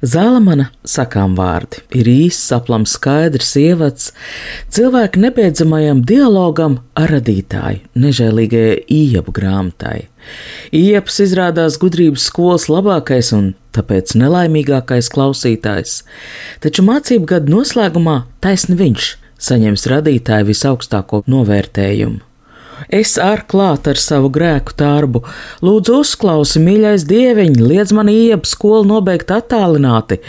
Zālamana 0.00 0.70
sakām 0.88 1.34
vārdi 1.36 1.82
ir 1.92 2.08
īsts, 2.08 2.48
aplams, 2.56 2.94
skaidrs 2.96 3.50
ievads 3.60 4.06
cilvēku 4.72 5.20
nebeidzamajam 5.20 6.00
dialogam 6.08 6.78
ar 6.96 7.12
radītāju, 7.12 7.82
nežēlīgajai 8.00 8.78
īepu 8.96 9.34
grāmatai. 9.36 10.08
Iepas 10.72 11.20
izrādās 11.26 11.76
gudrības 11.82 12.30
skolas 12.30 12.70
labākais 12.72 13.34
un 13.36 13.52
tāpēc 13.76 14.16
nelaimīgākais 14.16 15.12
klausītājs, 15.12 16.00
taču 16.64 16.86
mācību 16.88 17.28
gadu 17.34 17.58
noslēgumā 17.58 18.22
taisni 18.40 18.80
viņš 18.80 19.12
saņems 19.40 19.86
radītāju 19.92 20.48
visaugstāko 20.48 21.24
novērtējumu. 21.28 22.29
Es 22.88 23.16
ar 23.20 23.42
klāt 23.50 23.88
ar 23.90 23.98
savu 24.00 24.30
grēku 24.32 24.72
tārbu, 24.78 25.22
lūdzu, 25.64 26.00
uzklausi, 26.00 26.62
mīļais 26.64 27.04
dieviņ, 27.10 27.58
liedz 27.60 27.92
man 27.96 28.08
iep 28.12 28.48
skolu 28.48 28.86
nobeigt 28.88 29.32
attālināti. 29.34 30.20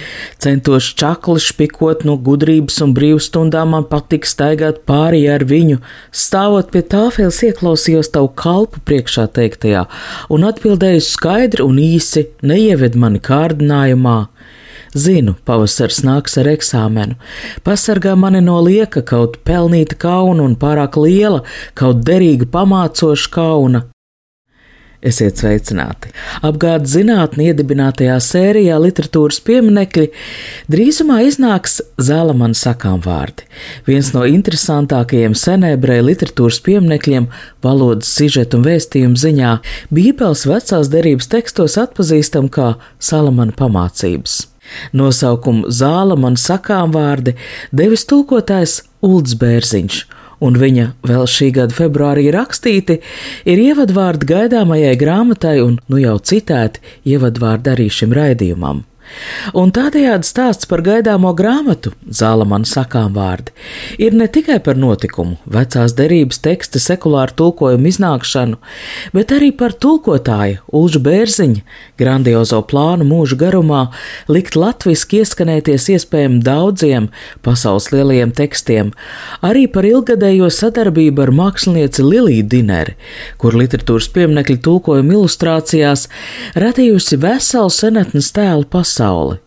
Centos 0.42 0.90
čakli 0.98 1.40
špikot 1.40 2.04
no 2.08 2.18
gudrības 2.20 2.82
un 2.84 2.95
brīvstundām, 2.98 3.72
man 3.76 3.88
patīk 3.88 4.28
staigāt 4.28 4.84
pāri 4.90 5.23
ar 5.32 5.45
viņu. 5.48 5.80
Stāvot 6.12 6.73
pie 6.73 6.84
tāfēles, 6.84 7.40
ieklausījos 7.48 8.12
tavu 8.12 8.34
kalpu 8.36 8.84
priekšā 8.86 9.30
teiktajā 9.31 9.88
un 10.34 10.48
atbildēju 10.50 11.06
skaidri 11.06 11.64
un 11.66 11.80
īsi, 11.81 12.28
neieved 12.44 13.00
mani 13.00 13.23
kārdinājumā. 13.23 14.20
Zinu, 14.92 15.38
pavasars 15.47 16.02
nāks 16.03 16.36
ar 16.42 16.50
eksāmenu. 16.52 17.16
Pasargā 17.64 18.17
mani 18.20 18.42
no 18.44 18.58
lieka 18.66 19.06
kaut 19.08 19.39
pelnīta 19.47 19.95
kauna 19.95 20.44
un 20.44 20.58
pārāk 20.59 21.00
liela, 21.00 21.45
kaut 21.80 22.03
derīga 22.08 22.50
pamācoša 22.52 23.31
kauna. 23.31 23.86
Esiet 25.02 25.39
sveicināti! 25.39 26.12
Apgādes 26.45 26.92
zinātnē 26.94 27.47
iedibinātajā 27.50 28.19
sērijā 28.22 28.75
literatūras 28.84 29.39
pieminekļi 29.47 30.12
drīzumā 30.69 31.23
iznāks 31.25 31.80
Zālamana 31.97 32.53
sakām 32.53 33.00
vārdi. 33.02 33.47
Viens 33.88 34.12
no 34.14 34.28
interesantākajiem 34.30 35.34
senēbrēju 35.34 36.06
literatūras 36.12 36.62
pieminekļiem 36.67 37.31
valodas 37.66 38.14
sižetu 38.14 38.59
un 38.59 38.69
vēstījumu 38.69 39.17
ziņā 39.23 39.58
Bībeles 39.89 40.45
vecās 40.52 40.94
derības 40.94 41.34
tekstos 41.34 41.81
atpazīstam 41.81 42.52
kā 42.53 42.75
Salamana 43.02 43.58
pamācības. 43.58 44.50
Nosaukumu 44.94 45.72
zāla 45.72 46.17
man 46.19 46.38
sakām 46.39 46.94
vārdi 46.95 47.36
devis 47.72 48.05
tulkotājs 48.09 48.81
Ulds 49.05 49.38
Bērziņš, 49.41 50.03
un 50.45 50.59
viņa 50.61 50.91
vēl 51.08 51.25
šī 51.30 51.50
gada 51.58 51.78
februārī 51.78 52.28
rakstīti 52.33 53.00
ir 53.45 53.66
ievadvārdi 53.69 54.30
gaidāmajai 54.33 54.94
grāmatai 55.02 55.58
un 55.63 55.80
nu 55.89 56.02
jau 56.02 56.17
citēti 56.19 56.83
ievadvārdi 57.16 57.75
arī 57.75 57.89
šim 57.89 58.16
raidījumam. 58.17 58.86
Un 59.58 59.72
tādējādi 59.76 60.28
stāsts 60.28 60.67
par 60.70 60.84
gaidāmo 60.86 61.34
grāmatu, 61.38 61.94
Zālamana 62.08 62.67
sakām 62.67 63.16
vārdi, 63.16 63.53
ir 64.02 64.16
ne 64.18 64.28
tikai 64.31 64.59
par 64.64 64.78
notikumu, 64.80 65.38
vecās 65.50 65.95
derības 65.98 66.42
teksta 66.45 66.80
sekulāru 66.81 67.36
tulkojumu 67.42 67.90
iznākšanu, 67.92 68.59
bet 69.16 69.34
arī 69.36 69.52
par 69.58 69.76
tulkotāju 69.76 70.62
Ulžu 70.78 71.02
Bērziņa 71.03 71.64
grandiozo 72.00 72.62
plānu 72.68 73.08
mūža 73.09 73.38
garumā 73.42 73.81
likt 74.31 74.56
latviski 74.59 75.22
ieskanēties 75.22 75.90
iespējami 75.96 76.41
daudziem 76.46 77.09
pasaules 77.46 77.91
lielajiem 77.94 78.34
tekstiem, 78.38 78.94
arī 79.46 79.68
par 79.72 79.88
ilgadējo 79.90 80.50
sadarbību 80.53 81.25
ar 81.25 81.34
mākslinieci 81.41 82.06
Liliju 82.06 82.47
Dineri, 82.52 82.97
kur 83.41 83.58
literatūras 83.59 84.12
pieminekļu 84.16 84.59
tulkojuma 84.66 85.18
ilustrācijās 85.18 86.08
radījusi 86.62 87.19
veselu 87.22 87.72
senatnes 87.74 88.31
tēlu 88.35 88.68
pasauli 88.72 89.00
pasauli. 89.01 89.39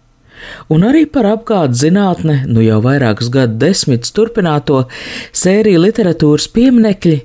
Un 0.69 0.83
arī 0.85 1.07
par 1.09 1.25
apgādes 1.25 1.81
zinātne, 1.81 2.45
nu 2.47 2.61
jau 2.61 2.81
vairākus 2.83 3.31
gadu 3.33 3.57
desmitus 3.59 4.13
turpināto 4.13 4.85
sēriju 5.33 5.81
literatūras 5.81 6.51
pieminekļi. 6.53 7.23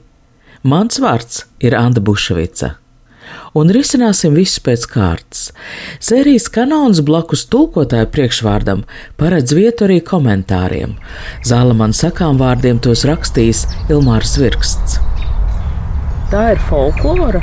Mans 0.63 1.00
vārds 1.00 1.45
ir 1.59 1.75
Anna 1.75 2.00
Bušvica 2.00 2.75
un 3.53 3.69
risināsim 3.73 4.34
visu 4.38 4.62
pēc 4.66 4.85
kārtas. 4.89 5.50
Sērijas 6.01 6.47
kanons 6.53 7.01
blakus 7.06 7.47
tulkotāju 7.50 8.09
priekšvārdam 8.13 8.84
paredz 9.18 9.53
vietu 9.57 9.85
arī 9.88 10.00
komentāriem. 10.06 10.95
Zālamana 11.45 11.97
sakām 11.97 12.38
vārdiem 12.41 12.81
tos 12.81 13.06
rakstījis 13.09 13.66
Ilmārs 13.89 14.38
Virksts. 14.41 15.00
Tā 16.29 16.51
ir 16.53 16.62
folklora. 16.69 17.41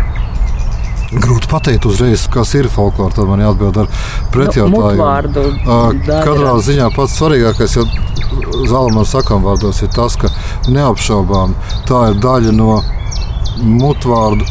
Grūti 1.12 1.46
pateikt 1.50 1.86
uzreiz, 1.86 2.26
kas 2.32 2.54
ir 2.58 2.66
folklore. 2.72 3.14
Tad 3.14 3.28
man 3.30 3.42
jāatbild 3.44 3.78
ar 3.82 3.90
pretjautājumu. 4.34 5.46
Nu, 5.62 5.86
Katrā 6.06 6.56
ziņā 6.66 6.90
pats 6.96 7.16
svarīgākais, 7.20 7.78
ja 7.78 7.86
Zalamāna 8.66 9.06
sakām 9.06 9.44
vārdos, 9.46 9.82
ir 9.86 9.92
tas, 9.94 10.16
ka 10.18 10.30
neapšaubām 10.72 11.54
tā 11.86 12.02
ir 12.10 12.18
daļa 12.24 12.54
no 12.56 12.80
mutvārdu 13.62 14.44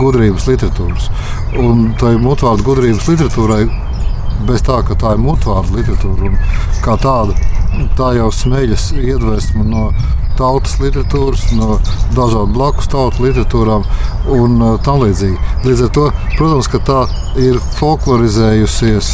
gudrības 0.00 0.48
literatūras. 0.48 1.10
Un 1.60 1.90
tai 2.00 2.14
mutvārdu 2.22 2.64
gudrības 2.66 3.08
literatūrai 3.10 3.64
bez 4.48 4.64
tā, 4.64 4.80
ka 4.86 4.96
tā 4.98 5.14
ir 5.16 5.22
mutvārdu 5.22 5.76
literatūra 5.76 6.30
un 6.30 6.38
kā 6.84 6.96
tāda, 7.00 7.36
tā 7.98 8.14
jau 8.16 8.30
smeļas 8.34 8.90
iedvesmu 8.96 9.66
no 9.68 9.90
tautas 10.40 10.78
literatūras, 10.80 11.50
no 11.56 11.78
dažādu 12.16 12.48
blakus 12.56 12.88
tautu 12.90 13.26
literatūrām 13.26 13.84
un 14.36 14.56
uh, 14.64 14.78
tam 14.84 15.04
līdzīgi. 15.04 15.36
Līdz 15.66 15.84
ar 15.86 15.92
to, 15.96 16.06
protams, 16.38 16.70
ka 16.72 16.80
tā 16.88 17.00
ir 17.40 17.60
folklorizējusies 17.78 19.12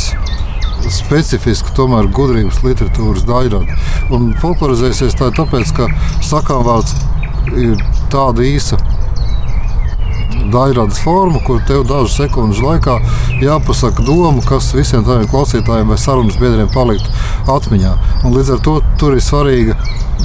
specifiska 0.93 1.73
tomēr 1.77 2.09
gudrības 2.15 2.63
literatūras 2.65 3.27
daļrada. 3.27 3.79
Un 4.15 4.31
folklorizēsies 4.43 5.19
tā 5.19 5.33
tāpēc, 5.35 5.73
ka 5.77 5.89
sakām 6.25 6.63
vārds 6.67 6.95
ir 7.57 7.75
tāda 8.13 8.47
īsa 8.47 8.79
daļradas 10.53 11.01
forma, 11.05 11.41
kur 11.47 11.61
tev 11.69 11.85
dažu 11.89 12.13
sekundžu 12.13 12.67
laikā 12.67 12.97
jāpasaka 13.43 14.05
doma, 14.07 14.43
kas 14.47 14.73
visiem 14.77 15.05
tādiem 15.07 15.29
klausītājiem 15.33 15.93
vai 15.93 15.99
sarunas 16.01 16.39
biedriem 16.41 16.71
paliktu 16.75 17.13
atmiņā. 17.53 17.95
Un 18.25 18.37
līdz 18.37 18.57
ar 18.57 18.65
to 18.67 18.79
tur 19.01 19.17
ir 19.17 19.25
svarīga 19.25 19.77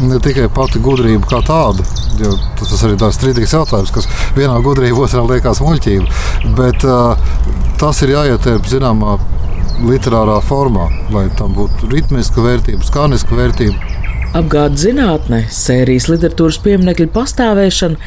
ne 0.02 0.20
tikai 0.24 0.48
pati 0.56 0.82
gudrība 0.84 1.28
kā 1.30 1.42
tāda, 1.46 1.86
jo 2.22 2.32
tas 2.60 2.86
arī 2.86 2.96
ir 2.96 3.16
strīdīgs 3.18 3.56
jautājums, 3.58 3.94
kas 3.94 4.08
vienā 4.38 4.56
gudrībā, 4.64 5.06
otrā 5.06 5.24
liekas 5.28 5.62
muļķība, 5.66 6.22
bet 6.58 6.88
uh, 6.88 7.16
tas 7.82 8.02
ir 8.06 8.16
jāietērp 8.16 8.70
zināmā 8.72 9.18
literārā 9.82 10.38
formā, 10.46 10.88
lai 11.14 11.28
tam 11.38 11.56
būtu 11.58 11.90
ritmiska 11.92 12.44
vērtība, 12.46 12.86
skaniska 12.88 13.38
vērtība 13.38 13.91
Apgādes 14.31 14.86
zinātnē 14.86 15.42
sērijas 15.52 16.06
literatūras 16.08 16.56
pieminekļu 16.64 17.09
pastāvēšana 17.12 18.00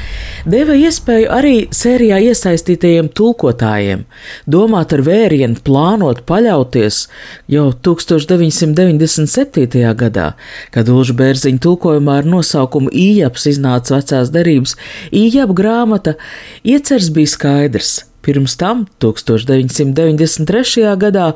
deva 0.48 0.72
iespēju 0.80 1.26
arī 1.28 1.68
sērijā 1.68 2.16
iesaistītajiem 2.30 3.10
tulkotājiem 3.12 4.08
domāt 4.48 4.94
ar 4.96 5.04
vērienu, 5.04 5.60
plānot, 5.66 6.24
paļauties 6.24 7.12
jau 7.52 7.66
1997. 7.76 9.84
gadā, 10.00 10.32
kad 10.72 10.88
Ulža 10.88 11.12
Bērziņa 11.20 11.60
tulkojumā 11.68 12.16
ar 12.22 12.26
nosaukumu 12.38 12.88
Ījaps 12.88 13.44
iznāca 13.52 13.98
vecās 13.98 14.32
derības 14.32 14.80
Ījapa 15.12 15.60
grāmata, 15.60 16.16
iecers 16.64 17.12
bija 17.12 17.36
skaidrs 17.36 18.13
Pirms 18.24 18.56
tam, 18.56 18.86
1993. 19.04 20.96
gadā, 20.96 21.32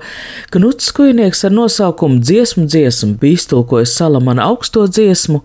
Knuts 0.51 0.93
Kujnieks 0.97 1.45
ar 1.45 1.53
nosaukumu 1.53 2.23
Dziesmu 2.25 2.65
dziesmu 2.67 3.19
bija 3.21 3.39
iztulkojis 3.39 3.93
Salamana 3.97 4.49
augsto 4.49 4.87
dziesmu, 4.87 5.43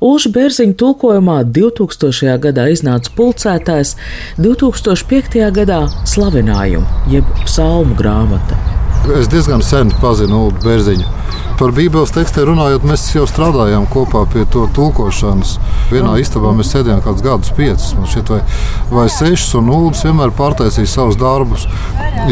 Ulža 0.00 0.30
Bērziņa 0.36 0.78
tulkojumā 0.78 1.40
2000. 1.50 2.38
gadā 2.46 2.68
iznāca 2.70 3.10
pulcētājs, 3.18 3.96
2005. 4.38 5.42
gadā 5.58 5.84
slavinājumu, 6.14 6.86
jeb 7.10 7.36
psalmu 7.44 7.98
grāmata. 7.98 8.83
Es 9.12 9.26
diezgan 9.28 9.60
sen 9.60 9.90
pazinu 10.00 10.46
Bērziņu. 10.62 11.04
Par 11.60 11.74
Bībeles 11.76 12.10
tekstiem 12.14 12.46
runājot, 12.48 12.86
mēs 12.88 13.02
jau 13.12 13.26
strādājām 13.28 13.84
kopā 13.92 14.22
pie 14.32 14.46
to 14.50 14.62
tulkošanas. 14.74 15.58
Vienā 15.90 16.14
istabā 16.22 16.54
mēs 16.56 16.72
sēdējām 16.72 17.02
kaut 17.04 17.20
kādus 17.20 17.26
gadus, 17.26 17.52
piecus 17.58 17.92
šeit, 18.10 18.32
vai, 18.32 18.40
vai 18.88 19.04
sešus, 19.12 19.52
un 19.60 19.68
Ulas 19.76 20.00
vienmēr 20.06 20.32
pārtaisīja 20.38 20.88
savus 20.94 21.20
darbus. 21.20 21.68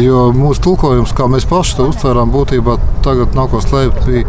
Jo 0.01 0.31
mūsu 0.33 0.65
tulkojums, 0.65 1.13
kā 1.13 1.29
mēs 1.29 1.45
paši 1.47 1.77
to 1.77 1.87
uztvērām, 1.93 2.33
būtībā 2.33 2.79
tagad 3.05 3.37
nākos 3.37 3.69
slēpt, 3.69 4.09
bija 4.09 4.25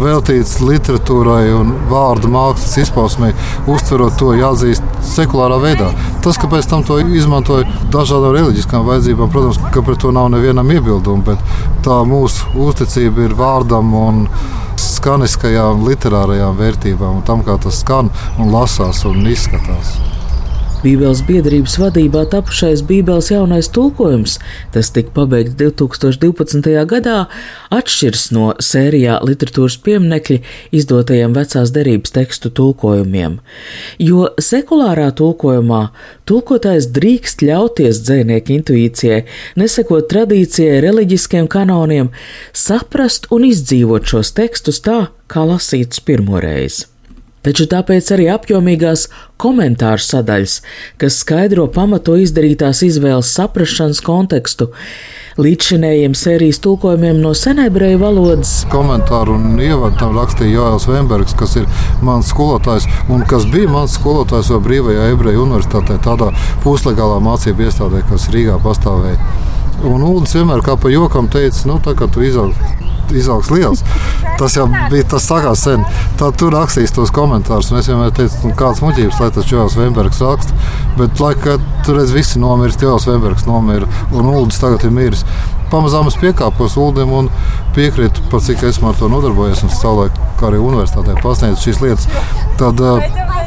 veltīts 0.00 0.58
literatūrai 0.62 1.50
un 1.56 1.72
vārdu 1.90 2.30
mākslas 2.32 2.76
izpausmē, 2.84 3.32
uztverot 3.70 4.18
to 4.20 4.32
jāatzīst 4.38 4.84
sekulārā 5.14 5.58
veidā. 5.62 5.90
Tas, 6.24 6.40
kāpēc 6.42 6.68
tam 6.70 6.84
to 6.86 6.98
izmantoja 7.04 7.66
dažādām 7.94 8.34
reliģiskām 8.36 8.86
vajadzībām, 8.88 9.32
protams, 9.32 9.60
ka 9.74 9.84
pret 9.86 10.02
to 10.02 10.12
nav 10.14 10.30
nevienam 10.34 10.70
iebildumu, 10.72 11.26
bet 11.26 11.56
tā 11.86 12.02
mūsu 12.08 12.52
uzticība 12.66 13.28
ir 13.28 13.38
vārdam 13.38 13.94
un 14.00 14.26
skaniskajām 14.80 15.86
literārajām 15.86 16.58
vērtībām 16.58 17.20
un 17.20 17.24
tam, 17.26 17.46
kā 17.46 17.58
tas 17.62 17.80
skan 17.84 18.12
un 18.40 18.52
lasās 18.54 19.04
un 19.08 19.26
izskatās. 19.30 19.96
Bībeles 20.86 21.18
biedrības 21.26 21.72
vadībā 21.82 22.20
tapušais 22.30 22.84
Bībeles 22.86 23.32
jaunais 23.32 23.66
tulkojums, 23.74 24.36
tas 24.70 24.92
tika 24.94 25.10
pabeigts 25.16 25.56
2012. 25.58 26.68
gadā, 26.86 27.16
atšķiras 27.74 28.28
no 28.36 28.52
sērijā 28.62 29.16
literatūras 29.26 29.80
pieminekļi 29.82 30.38
izdotajiem 30.78 31.34
vecās 31.34 31.74
derības 31.74 32.14
tekstu 32.14 32.54
tulkojumiem. 32.54 33.40
Jo 33.98 34.30
sekulārā 34.38 35.10
tulkojumā 35.18 35.82
tulkotājs 36.30 36.92
drīkst 36.94 37.42
ļauties 37.42 38.04
dzēnieku 38.06 38.54
intuīcijai, 38.60 39.24
nesekot 39.58 40.06
tradīcijai, 40.12 40.82
reliģiskiem 40.86 41.50
kanoniem, 41.50 42.14
saprast 42.54 43.26
un 43.34 43.50
izdzīvot 43.50 44.06
šos 44.06 44.36
tekstus 44.38 44.84
tā, 44.86 45.08
kā 45.26 45.48
lasīts 45.50 45.98
pirmoreiz 46.06 46.84
taču 47.46 47.68
tāpēc 47.70 48.10
arī 48.16 48.26
apjomīgās 48.34 49.06
komentāru 49.40 50.02
sadaļas, 50.02 50.60
kas 51.00 51.20
skaidro 51.22 51.68
pamato 51.72 52.16
izdarītās 52.18 52.82
izvēles 52.86 53.30
saprašanas 53.36 54.02
kontekstu. 54.04 54.72
Līdzšinējiem 55.36 56.14
sērijas 56.16 56.62
tulkojumiem 56.64 57.18
no 57.20 57.34
senebreju 57.36 57.98
valodas. 58.00 58.54
Komentāru 58.72 59.34
un 59.36 59.60
ievadu 59.60 59.98
tam 60.00 60.16
rakstīja 60.16 60.54
Jānis 60.54 60.86
Vembergs, 60.88 61.36
kas 61.36 61.58
ir 61.60 61.68
mans 62.06 62.32
skolotājs 62.32 62.88
un 63.12 63.26
kas 63.28 63.44
bija 63.52 63.68
mans 63.68 63.98
skolotājs 64.00 64.48
jau 64.54 64.62
brīvajā 64.64 65.10
ebreju 65.12 65.44
universitātē, 65.44 66.00
tādā 66.08 66.32
puslegālā 66.64 67.20
mācību 67.28 67.68
iestādē, 67.68 68.00
kas 68.08 68.30
Rīgā 68.32 68.56
pastāvēja. 68.64 69.20
Un 69.84 70.00
Ulas 70.08 70.32
vienmēr 70.32 70.64
kā 70.64 70.78
pa 70.80 70.88
jokam 70.88 71.28
teica, 71.28 71.66
nu, 71.68 71.76
tā 71.84 71.92
kā 71.98 72.08
tu 72.08 72.24
izaug 72.24 72.56
izaugs 73.14 73.50
liels. 73.52 73.82
Tas 74.40 74.56
jau 74.56 74.66
bija 74.90 75.06
tas 75.14 75.26
sakās 75.28 75.64
sen. 75.66 75.84
Tad 76.20 76.38
tur 76.40 76.54
rakstīs 76.56 76.94
tos 76.96 77.12
komentārus. 77.14 77.72
Es 77.76 77.90
vienmēr 77.90 78.14
teicu, 78.16 78.42
nu, 78.46 78.54
kādas 78.58 78.82
muļķības, 78.84 79.20
lai 79.22 79.30
tas 79.36 79.48
Čovs 79.50 79.76
Vembergs 79.78 80.22
raksta. 80.24 80.56
Bet, 80.96 81.20
lai 81.22 81.34
tur 81.86 82.00
redz, 82.00 82.14
visi 82.16 82.42
nomirst, 82.42 82.82
Čovs 82.82 83.08
Vembergs 83.10 83.46
nomira 83.48 83.88
un 84.12 84.30
Uldis 84.32 84.60
tagad 84.62 84.86
ir 84.86 84.94
miris. 84.94 85.24
Pamazām 85.70 86.06
es 86.06 86.18
piekāpos 86.20 86.76
Uldim 86.78 87.10
un 87.16 87.30
piekrītu, 87.74 88.28
par 88.30 88.44
cik 88.44 88.62
esmu 88.68 88.92
ar 88.92 89.00
to 89.00 89.10
nodarbojies 89.10 89.64
un 89.66 89.74
savulaik 89.74 90.44
arī 90.46 90.60
universitātē 90.62 91.16
pasniedzu 91.24 91.64
šīs 91.64 91.82
lietas. 91.82 92.06
Tad, 92.60 92.80
uh, 92.80 93.45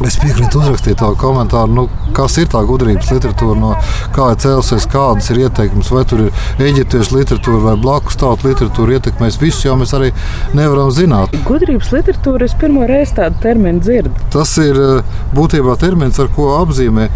Es 0.00 0.16
piekrītu 0.16 0.62
uzrakstīt 0.62 0.96
tādu 1.00 1.18
komentāru, 1.20 1.72
nu, 1.76 1.82
kas 2.16 2.38
ir 2.40 2.48
tā 2.50 2.62
gudrības 2.66 3.10
literatūra, 3.12 3.56
no 3.60 3.72
kā 4.14 4.30
ir 4.32 4.38
cēlusies, 4.40 4.86
kādas 4.90 5.28
ir 5.30 5.42
ieteikums, 5.44 5.90
vai 5.92 6.04
tur 6.08 6.22
ir 6.24 6.64
eģiptiešu 6.70 7.18
literatūra 7.18 7.60
vai 7.66 7.74
blakus 7.82 8.16
tautu 8.20 8.48
literatūra 8.48 8.96
ietekmēs 8.96 9.36
visus, 9.42 9.66
jo 9.66 9.76
mēs 9.80 9.92
arī 9.98 10.10
nevaram 10.56 10.88
zināt. 10.96 11.36
Gudrības 11.46 11.92
literatūra 11.92 12.48
es 12.48 12.56
pirmo 12.60 12.88
reizi 12.88 13.18
tādu 13.20 13.42
terminu 13.44 13.84
dzirdu. 13.84 14.14
Tas 14.32 14.56
ir 14.64 14.80
eh, 14.80 15.20
būtībā 15.36 15.76
termins, 15.80 16.18
ar 16.22 16.32
ko 16.34 16.54
apzīmē 16.62 17.10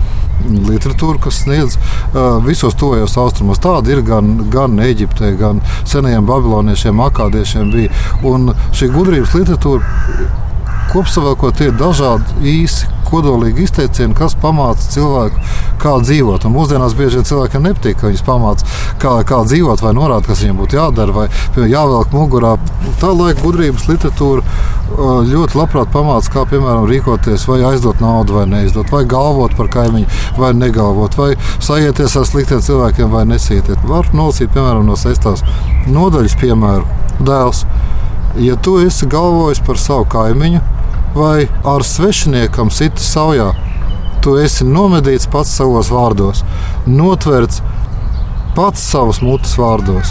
literatūru, 0.44 1.20
kas 1.24 1.40
sniedz 1.44 1.76
uh, 1.78 2.38
visos 2.44 2.74
tuvajos 2.78 3.16
austrumos. 3.22 3.60
Tāda 3.62 3.94
ir 3.94 4.02
gan, 4.04 4.34
gan 4.52 4.76
Eģiptē, 4.82 5.30
gan 5.40 5.62
senajiem 5.88 6.26
babiloniešiem, 6.28 7.00
akādiešiem 7.06 7.70
bija. 7.72 8.02
Un 8.26 8.50
šī 8.74 8.90
gudrības 8.92 9.36
literatūra 9.38 10.42
kopsavilkot, 10.92 11.62
ir 11.64 11.74
dažādi 11.78 12.52
īsi, 12.54 12.90
kodolīgi 13.14 13.66
izteicieni, 13.66 14.16
kas 14.16 14.34
pamāca 14.40 14.86
cilvēku, 14.90 15.42
kā 15.82 15.94
dzīvot. 16.02 16.46
Un 16.48 16.54
mūsdienās 16.56 16.96
bieži 16.98 17.20
vien 17.20 17.28
cilvēkiem 17.28 17.66
nepatīk, 17.68 17.98
ka 18.00 18.10
viņus 18.10 18.24
pamāca, 18.26 18.68
kā, 19.02 19.12
kā 19.28 19.40
dzīvot, 19.46 19.84
vai 19.84 19.92
norāda, 19.96 20.26
kas 20.28 20.42
viņiem 20.42 20.60
būtu 20.62 20.78
jādara, 20.78 21.14
vai 21.14 21.26
piemēram, 21.30 21.70
jāvelk 21.74 22.16
mugurā. 22.16 22.54
Tā 23.02 23.12
laika 23.14 23.44
gudrības 23.44 23.86
literatūra 23.90 24.42
ļoti 25.30 25.58
labprāt 25.58 25.92
pamāca, 25.94 26.32
kā 26.34 26.44
piemēram 26.50 26.88
rīkoties, 26.90 27.46
vai 27.50 27.60
aizdot 27.70 28.02
naudu, 28.04 28.38
vai 28.38 28.46
neizdot, 28.50 28.90
vai 28.94 29.04
galvot 29.08 29.56
par 29.58 29.70
kaimiņu, 29.74 30.22
vai 30.40 30.52
negalvot, 30.58 31.18
vai 31.20 31.32
sajieties 31.62 32.18
ar 32.20 32.28
sliktiem 32.28 32.62
cilvēkiem, 32.64 33.10
vai 33.14 33.26
nesieties. 33.30 33.82
Var 33.88 34.12
nolasīt, 34.16 34.52
piemēram, 34.54 34.86
no 34.88 34.98
sestās 34.98 35.44
nodaļas, 35.90 36.38
piemēram, 36.40 37.04
dēls. 37.24 37.64
Ja 38.38 38.56
tu 38.56 38.78
esi 38.82 39.06
galvojis 39.06 39.60
par 39.62 39.78
savu 39.78 40.08
kaimiņu, 40.10 40.60
vai 41.14 41.46
ar 41.70 41.84
svešiniekam 41.86 42.70
sita 42.74 42.98
saujā, 42.98 43.52
tu 44.24 44.34
esi 44.42 44.66
nomedīts 44.66 45.28
pats 45.30 45.52
savos 45.54 45.92
vārdos, 45.94 46.42
notverts 46.86 47.62
pats 48.56 48.82
savus 48.90 49.20
mutes 49.22 49.54
vārdos. 49.58 50.10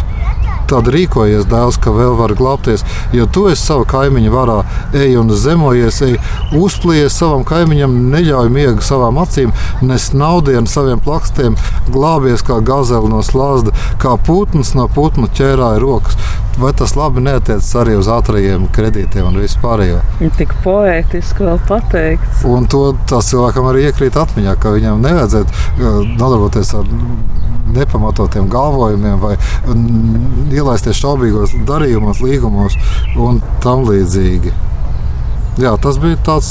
Tad 0.70 0.88
rīkojies, 0.94 1.48
dēls, 1.52 1.78
ka 1.84 1.92
vēl 1.94 2.16
var 2.20 2.34
glābties, 2.40 2.86
jo 3.16 3.28
tu 3.28 3.46
esi 3.52 3.66
sava 3.66 3.86
kaimiņa 3.90 4.32
varā. 4.34 4.60
Ej 4.98 5.18
un 5.20 5.32
zemojies, 5.36 6.00
ej, 6.06 6.16
uzplies 6.58 7.18
savam 7.20 7.44
kaimiņam, 7.48 7.98
neļauj 8.14 8.52
miegu 8.54 8.86
savām 8.86 9.20
acīm, 9.22 9.52
nes 9.84 10.10
naudienu 10.16 10.70
saviem 10.70 11.02
plakstiem, 11.04 11.58
glābies 11.92 12.46
kā 12.48 12.62
gazela 12.66 13.12
no 13.12 13.22
slāzda, 13.26 13.76
kā 14.02 14.16
putns 14.28 14.74
no 14.78 14.88
putnu 14.92 15.30
ķērāja 15.36 15.84
rokas. 15.84 16.18
Vai 16.58 16.70
tas 16.78 16.94
labi 16.94 17.24
neatiecas 17.26 17.72
arī 17.82 17.96
uz 17.98 18.08
ātrajiem 18.14 18.68
kredītiem 18.76 19.26
un 19.26 19.40
vispārējo? 19.42 20.04
Tik 20.38 20.54
poētiski 20.62 21.48
vēl 21.48 21.58
pateikts. 21.70 22.44
Un 22.46 22.70
to 22.70 22.92
tas 23.10 23.32
cilvēkam 23.32 23.72
arī 23.72 23.88
iekrīt 23.90 24.20
atmiņā, 24.22 24.54
ka 24.62 24.76
viņam 24.76 25.02
nevajadzētu 25.02 25.50
uh, 25.50 26.04
nodarboties 26.14 26.76
ar 26.78 26.94
nepamatotiem 27.74 28.50
galvojumiem 28.52 29.18
vai 29.22 29.38
ielaisties 30.54 31.00
šaubīgos 31.00 31.56
darījumos, 31.68 32.22
līgumos 32.24 32.78
un 33.20 33.42
tam 33.64 33.88
līdzīgi. 33.88 34.54
Jā, 35.62 35.76
tas 35.78 36.00
bija 36.02 36.18
tāds 36.26 36.48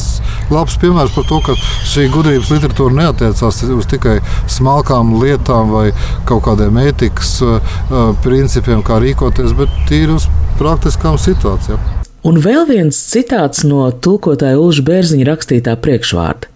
labs 0.52 0.76
piemērs 0.78 1.14
par 1.16 1.24
to, 1.26 1.40
ka 1.42 1.56
šī 1.90 2.04
gudrības 2.12 2.52
literatūra 2.54 2.94
neatiecās 3.00 3.58
uz 3.74 3.88
tikai 3.90 4.20
smalkām 4.50 5.16
lietām 5.18 5.72
vai 5.74 5.88
kaut 6.28 6.44
kādiem 6.46 6.78
ētikas 6.84 7.32
uh, 7.42 7.74
principiem, 8.22 8.84
kā 8.86 9.00
rīkoties, 9.02 9.56
bet 9.58 9.74
tīri 9.90 10.14
uz 10.14 10.28
praktiskām 10.60 11.18
situācijām. 11.18 11.82
Un 12.22 12.38
vēl 12.38 12.68
viens 12.68 12.94
citāts 13.10 13.64
no 13.66 13.88
tulkotāja 13.90 14.60
Ulža 14.62 14.86
Bērziņa 14.86 15.26
rakstītā 15.26 15.74
priekšvārda. 15.82 16.51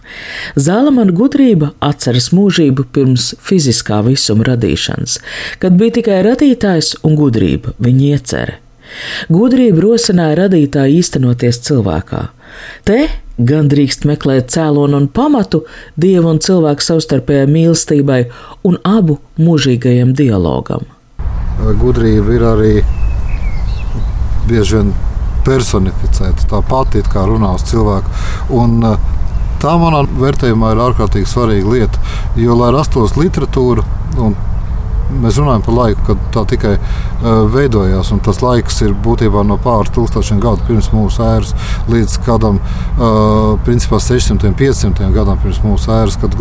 Zālamana 0.57 1.15
gudrība 1.17 1.73
atceras 1.85 2.31
mūžību 2.37 2.87
pirms 2.95 3.33
fiziskā 3.43 4.03
visuma 4.07 4.47
radīšanas, 4.53 5.19
kad 5.63 5.77
bija 5.81 5.99
tikai 6.01 6.23
radītājs 6.27 6.97
un 7.07 7.19
gudrība, 7.19 7.75
viņa 7.83 8.09
iecerē. 8.15 8.63
Gudrība 9.33 9.83
rosināja 9.83 10.37
radītāju 10.45 11.01
īstenoties 11.01 11.59
cilvēkā. 11.67 12.29
Te 12.87 12.99
gan 13.37 13.69
drīkst 13.69 14.07
meklēt 14.09 14.53
cēlonu 14.55 15.01
un 15.03 15.09
pamatu 15.13 15.65
dievu 16.01 16.31
un 16.33 16.39
cilvēku 16.43 16.85
savstarpējai 16.87 17.49
mīlestībai 17.51 18.21
un 18.69 18.79
abu 18.87 19.19
mūžīgajam 19.41 20.15
dialogam. 20.17 20.87
Gudrība 21.81 22.37
ir 22.37 22.47
arī 22.47 22.73
bieži 24.47 24.79
vien 24.79 24.95
personificēta, 25.47 26.49
tā 26.51 26.63
pati 26.67 27.03
kā 27.07 27.27
runā 27.29 27.53
uz 27.57 27.67
cilvēku. 27.69 28.13
Un, 28.57 28.81
Tā 29.63 29.77
manā 29.81 30.03
vērtējumā 30.21 30.75
ir 30.75 30.83
ārkārtīgi 30.85 31.31
svarīga 31.31 31.73
lieta, 31.73 32.03
jo, 32.37 32.57
lai 32.59 32.73
rastos 32.75 33.17
literatūra 33.17 33.85
un 34.21 34.37
Mēs 35.07 35.39
runājam 35.39 35.63
par 35.63 35.77
laiku, 35.77 36.03
kad 36.09 36.23
tā 36.35 36.43
tikai 36.51 36.73
uh, 36.77 37.45
veidojās. 37.53 38.11
Tas 38.27 38.41
laiks 38.43 38.81
ir 38.83 38.95
būtībā 39.05 39.45
no 39.47 39.59
pāris 39.63 39.93
tūkstošiem 39.95 40.41
gadu 40.43 40.67
pirms 40.67 40.91
mūsu 40.95 41.23
ēras 41.23 41.53
līdz 41.91 42.17
kādam 42.27 42.59
uh, 42.59 43.55
principā 43.67 44.01
600, 44.03 44.51
500 44.59 45.13
gadam 45.15 45.39
pirms 45.43 45.63
mūsu 45.65 45.93
ēras, 45.95 46.19
kad, 46.23 46.35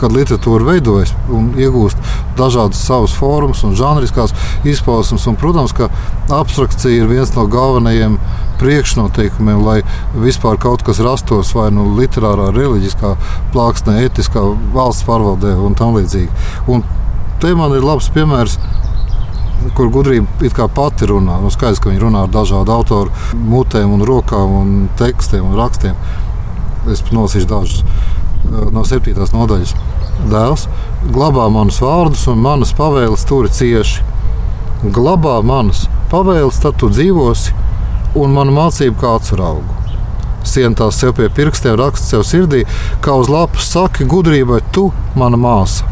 kad 0.00 0.14
literatūra 0.14 0.68
veidojas 0.70 1.14
un 1.32 1.50
iegūst 1.58 1.98
dažādas 2.38 2.84
savas 2.86 3.16
formas 3.16 3.64
un 3.66 3.74
žanriskās 3.78 4.34
izpausmes. 4.68 5.26
Un, 5.26 5.38
protams, 5.40 5.74
ka 5.76 5.90
abstrakcija 6.32 7.02
ir 7.02 7.10
viens 7.10 7.34
no 7.34 7.48
galvenajiem 7.50 8.18
priekšnoteikumiem, 8.62 9.62
lai 9.66 9.78
vispār 10.14 10.60
kaut 10.62 10.84
kas 10.86 11.02
rastos 11.02 11.52
vai 11.56 11.68
nu 11.74 11.90
literārā, 11.98 12.52
reliģiskā 12.54 13.16
plāksnē, 13.54 13.98
etiskā 14.06 14.44
valsts 14.74 15.06
pārvaldē 15.08 15.56
un 15.58 15.74
tam 15.78 15.96
līdzīgi. 15.98 16.30
Un 16.70 16.84
te 17.42 17.52
man 17.58 17.74
ir 17.74 17.82
labs 17.82 18.06
piemērs 18.14 18.58
kur 19.76 19.90
gudrība 19.92 20.68
pati 20.74 21.06
runā. 21.06 21.38
Nu, 21.42 21.50
skaidrs, 21.50 21.80
ka 21.82 21.90
viņi 21.90 22.02
runā 22.02 22.24
ar 22.26 22.32
dažādu 22.32 22.72
autoru 22.74 23.10
mutēm, 23.34 23.92
un 23.94 24.04
rokām, 24.06 24.54
un 24.60 24.72
tekstiem 24.98 25.46
un 25.46 25.58
rakstiem. 25.58 25.98
Es 26.90 27.02
nolasīšu 27.10 27.48
dažus 27.50 27.82
eh, 27.82 28.70
no 28.74 28.82
septītās 28.86 29.34
nodaļas. 29.34 29.74
Dēls 30.30 30.66
glabā 31.14 31.48
manus 31.50 31.80
vārdus 31.82 32.26
un 32.30 32.42
manas 32.42 32.74
pavēles 32.78 33.26
turi 33.28 33.52
cieši. 33.54 34.02
Glabā 34.82 35.38
manas 35.46 35.86
pavēles, 36.10 36.58
tad 36.62 36.78
tu 36.80 36.90
dzīvosi, 36.90 37.54
un 38.18 38.34
mana 38.34 38.54
mācība 38.54 38.98
kā 38.98 39.14
atceraugu. 39.18 39.78
Siena 40.46 40.74
tās 40.74 40.98
sev 40.98 41.14
pie 41.14 41.28
pirkstiem 41.30 41.78
raksta 41.78 42.16
sev 42.16 42.26
sirdī, 42.26 42.64
kā 43.02 43.14
uz 43.14 43.30
lapas 43.30 43.70
saki 43.70 44.08
gudrībai, 44.10 44.58
tu, 44.74 44.88
mana 45.14 45.38
māsa, 45.38 45.86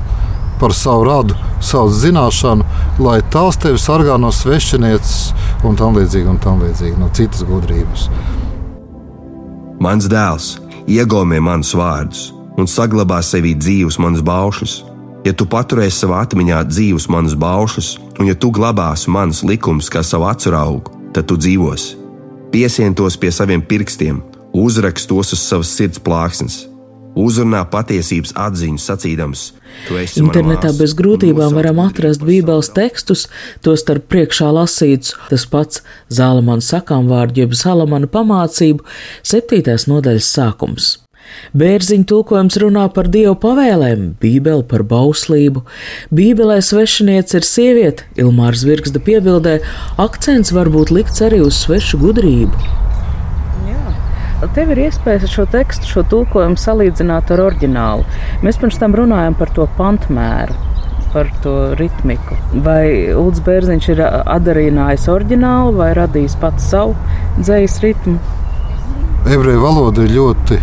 par 0.61 0.75
savu 0.77 1.05
radu, 1.09 1.37
savu 1.65 1.93
zināšanu, 1.93 2.67
lai 3.01 3.21
tās 3.33 3.59
tevi 3.61 3.81
sargā 3.81 4.19
no 4.21 4.33
svešinieces 4.35 5.31
un 5.65 5.79
tam 5.81 5.97
līdzīgi, 5.99 6.29
un 6.29 6.41
tam 6.43 6.61
līdzīgi 6.65 7.01
no 7.01 7.09
citas 7.17 7.47
gudrības. 7.49 8.09
Mans 9.81 10.11
dēls, 10.13 10.59
iegūmē 10.91 11.41
manus 11.41 11.73
vārdus 11.77 12.29
un 12.61 12.69
saglabā 12.69 13.21
sevī 13.25 13.55
dzīvus 13.57 13.99
manus 14.03 14.25
baušus. 14.27 14.81
Ja 15.25 15.35
tu 15.37 15.47
paturēsi 15.49 16.03
savā 16.03 16.23
atmiņā 16.25 16.63
dzīvus 16.69 17.09
manus 17.13 17.37
baušus, 17.37 17.95
un 18.21 18.31
ja 18.31 18.37
tu 18.37 18.53
glabāsi 18.53 19.13
manus 19.13 19.43
likumus 19.45 19.91
kā 19.93 20.03
savu 20.05 20.29
acu 20.31 20.55
augu, 20.57 20.97
tad 21.17 21.29
tu 21.29 21.37
dzīvosi. 21.41 21.97
Piesien 22.51 22.97
tos 22.97 23.19
pie 23.21 23.31
saviem 23.33 23.63
pirkstiem, 23.63 24.23
uzrakst 24.57 25.09
tos 25.09 25.33
uz 25.37 25.45
savas 25.45 25.73
sirds 25.77 26.01
plāksnes. 26.03 26.65
Uzrunā 27.19 27.65
patiesības 27.67 28.33
atziņu, 28.39 28.79
sacīdams, 28.79 29.43
tu 29.89 29.99
esi 29.99 30.21
Internetā 30.23 30.71
bez 30.79 30.95
grūtībām 30.99 31.57
varam 31.59 31.83
atrast 31.83 32.23
Bībeles 32.23 32.71
tekstus, 32.77 33.27
tostarp 33.67 34.07
priekšā 34.13 34.51
lasīts 34.55 35.17
tas 35.29 35.47
pats 35.51 35.83
Zālamana 36.13 36.63
sakām 36.63 37.11
vārdu, 37.11 37.43
jeb 37.43 37.57
Salamana 37.59 38.11
pamācību, 38.11 38.87
septītās 39.27 39.89
nodaļas 39.91 40.35
sākums. 40.39 40.91
Bērziņa 41.55 42.07
tulkojums 42.11 42.59
runā 42.63 42.87
par 42.95 43.11
dievu 43.11 43.37
pavēlēm, 43.43 44.13
Bībeli 44.23 44.67
par 44.71 44.85
bauslību. 44.87 45.65
Bībelē 46.15 46.61
svešiniece 46.63 47.41
ir 47.41 47.47
sieviete, 47.47 48.07
Ilmārs 48.19 48.67
Virksta 48.67 49.03
piebildē, 49.03 49.61
akcents 49.99 50.55
var 50.55 50.71
būt 50.75 50.95
likts 50.95 51.23
arī 51.27 51.43
uz 51.47 51.59
svešu 51.65 52.03
gudrību. 52.03 52.90
Tev 54.41 54.71
ir 54.73 54.79
iespēja 54.87 55.29
šo 55.29 55.45
tekstu, 55.53 55.85
šo 55.85 56.03
tulkojumu 56.09 56.57
salīdzināt 56.57 57.29
ar 57.35 57.43
oriģinālu. 57.45 58.07
Mēs 58.41 58.57
pirms 58.61 58.79
tam 58.81 58.97
runājam 58.97 59.37
par 59.37 59.53
to 59.53 59.67
pantmēru, 59.77 60.57
par 61.13 61.29
to 61.45 61.53
ritmiku. 61.77 62.39
Vai 62.65 63.13
Ulrichs 63.13 63.45
Bērziņš 63.45 63.91
ir 63.93 64.03
atdarinājis 64.09 65.07
oriģinālu 65.13 65.77
vai 65.77 65.91
radījis 65.99 66.39
pats 66.41 66.71
savu 66.73 66.97
dzīslu 67.37 67.85
ritmu? 67.85 68.17
Ebreju 69.29 69.61
valoda 69.61 70.09
ir 70.09 70.17
ļoti 70.17 70.61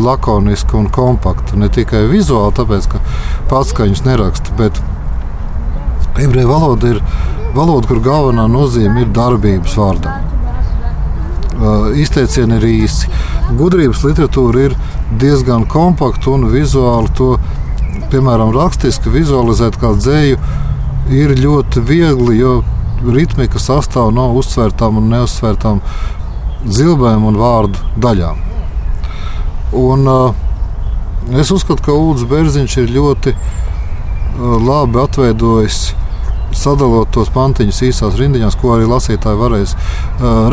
lakoniska 0.00 0.80
un 0.80 0.88
kompakta. 0.88 1.60
Ne 1.60 1.68
tikai 1.68 2.06
vizuāli, 2.08 2.56
tāpēc 2.56 2.88
ka 2.94 3.04
pats 3.52 3.76
skaņas 3.76 4.06
neraksta, 4.08 4.56
bet 4.56 4.80
ebreju 6.24 6.48
valoda 6.48 6.96
ir 6.96 7.04
valoda, 7.52 7.84
kur 7.90 8.00
galvenā 8.00 8.48
nozīme 8.48 9.04
ir 9.04 9.12
darbības 9.12 9.76
vārdam 9.76 10.33
izteicieni 12.00 12.58
ir 12.58 12.66
īsi. 12.68 13.10
Gudrības 13.58 14.02
literatūra 14.04 14.68
ir 14.68 14.76
diezgan 15.20 15.66
kompakta 15.70 16.32
un 16.34 16.48
vizuāli 16.52 17.12
to, 17.18 17.34
piemēram, 18.12 18.54
rakstiski 18.56 19.12
vizualizēt 19.14 19.78
kā 19.80 19.94
dzēju, 19.98 20.38
ir 21.14 21.34
ļoti 21.38 21.84
viegli, 21.84 22.38
jo 22.40 22.62
ritmika 23.04 23.60
sastāv 23.60 24.12
no 24.16 24.30
uzsvērtām 24.38 24.98
un 25.00 25.10
neuzsvērtām 25.12 25.82
zilbēm 26.64 27.26
un 27.28 27.38
vārdu 27.38 27.92
daļām. 28.00 28.40
Un, 29.74 30.06
uh, 30.08 31.36
es 31.40 31.50
uzskatu, 31.52 31.82
ka 31.84 31.92
Ulrichs 31.92 32.28
Bērziņš 32.30 32.78
ir 32.84 32.94
ļoti 32.94 33.34
uh, 33.34 34.56
labi 34.62 35.02
atveidojis 35.02 35.82
sadalot 36.58 37.10
tos 37.14 37.30
pantiņus 37.34 37.82
īsās 37.88 38.18
rindiņās, 38.20 38.58
ko 38.60 38.76
arī 38.76 38.88
lasītāji 38.90 39.40
varēs 39.40 39.74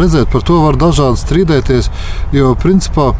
redzēt. 0.01 0.31
Par 0.33 0.45
to 0.47 0.61
var 0.65 0.79
dažādi 0.81 1.21
strīdēties, 1.21 1.91
jo 2.35 2.55
principā 2.59 3.11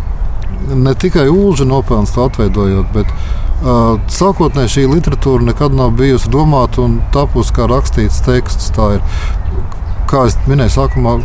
ne 0.74 0.94
tikai 0.94 1.30
Ulža 1.30 1.66
nopelns 1.66 2.14
to 2.16 2.26
atveidojot, 2.28 2.92
bet 2.94 3.10
uh, 3.12 3.98
sākotnēji 4.12 4.74
šī 4.76 4.88
literatūra 4.92 5.48
nekad 5.52 5.76
nav 5.76 5.96
bijusi 6.00 6.32
domāta 6.34 6.84
un 6.86 7.00
tapusi 7.14 7.56
kā 7.56 7.68
rakstīts 7.72 8.22
teksts. 8.26 8.72
Tā 8.76 8.96
ir, 8.98 9.06
kā 10.12 10.26
jau 10.28 10.50
minēju, 10.50 10.76
sākumā 10.76 11.18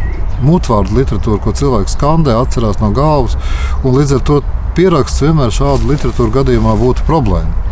mutvārdu 0.45 0.99
literatūra, 0.99 1.41
ko 1.43 1.55
cilvēks 1.57 1.97
skandē, 1.97 2.37
atcerās 2.37 2.81
no 2.83 2.93
galvas, 2.97 3.37
un 3.83 3.97
līdz 3.97 4.19
ar 4.19 4.25
to 4.29 4.41
pieraksts 4.77 5.25
vienmēr 5.25 5.55
šādu 5.55 5.89
literatūru 5.93 6.35
gadījumā 6.35 6.77
būtu 6.81 7.07
problēma. 7.09 7.65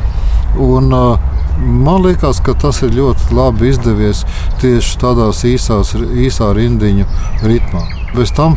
Un, 0.64 0.92
uh, 0.94 1.33
Man 1.58 2.02
liekas, 2.02 2.40
ka 2.42 2.54
tas 2.58 2.80
ir 2.82 2.94
ļoti 2.96 3.34
labi 3.36 3.70
izdevies 3.70 4.24
tieši 4.62 4.98
īsās, 5.52 5.94
īsā 5.94 6.50
rindiņu 6.56 7.06
ritmā. 7.46 7.84
Bez 8.16 8.32
tam, 8.34 8.56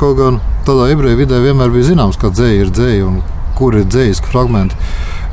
kaut 0.00 0.18
gan 0.18 0.40
tādā 0.66 0.90
ebreju 0.90 1.20
vidē 1.22 1.38
vienmēr 1.44 1.70
bija 1.70 1.92
zināms, 1.92 2.18
ka 2.18 2.32
dzēja 2.34 2.64
ir 2.64 2.72
dzēja 2.74 3.06
un 3.06 3.22
kur 3.54 3.76
ir 3.78 3.86
dzējas 3.86 4.22
fragmenti. 4.32 4.74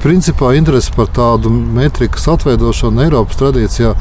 Principā 0.01 0.53
interese 0.57 0.93
par 0.95 1.09
tādu 1.13 1.49
metrikas 1.49 2.27
atveidošanu 2.29 3.03
Eiropas 3.05 3.37
tradīcijā 3.41 3.95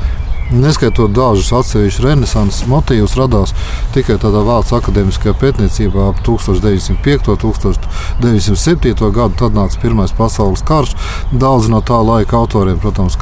Neskaitot 0.50 1.12
dažus 1.14 1.52
atsevišķus 1.54 2.02
renesanses 2.02 2.64
motīvus, 2.66 3.12
radās 3.14 3.52
tikai 3.95 4.16
tādā 4.19 4.40
vācu 4.42 4.75
akadēmiskajā 4.80 5.35
pētniecībā 5.38 6.09
ap 6.11 6.19
1905. 6.26 7.30
un 7.30 7.38
1907. 7.38 9.11
gadu. 9.14 9.38
Tad 9.38 9.54
nāca 9.54 9.78
Pirmais 9.83 10.11
pasaules 10.16 10.64
karš. 10.66 10.97
Daudz 11.30 11.71
no 11.71 11.78
tā 11.87 12.00
laika 12.02 12.40
autoriem, 12.40 12.80
protams, 12.83 13.14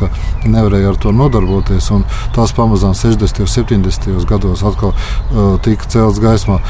nevarēja 0.47 0.95
ar 0.95 1.01
to 1.05 1.13
nodarboties. 1.13 1.91
Tās 2.37 2.57
pamazām 2.57 2.97
60. 2.97 3.45
un 3.45 3.53
70. 3.59 4.25
gados 4.29 4.65
atkal 4.65 4.97
uh, 4.97 5.61
tika 5.61 5.85
celts 5.93 6.23
gaismā. 6.25 6.63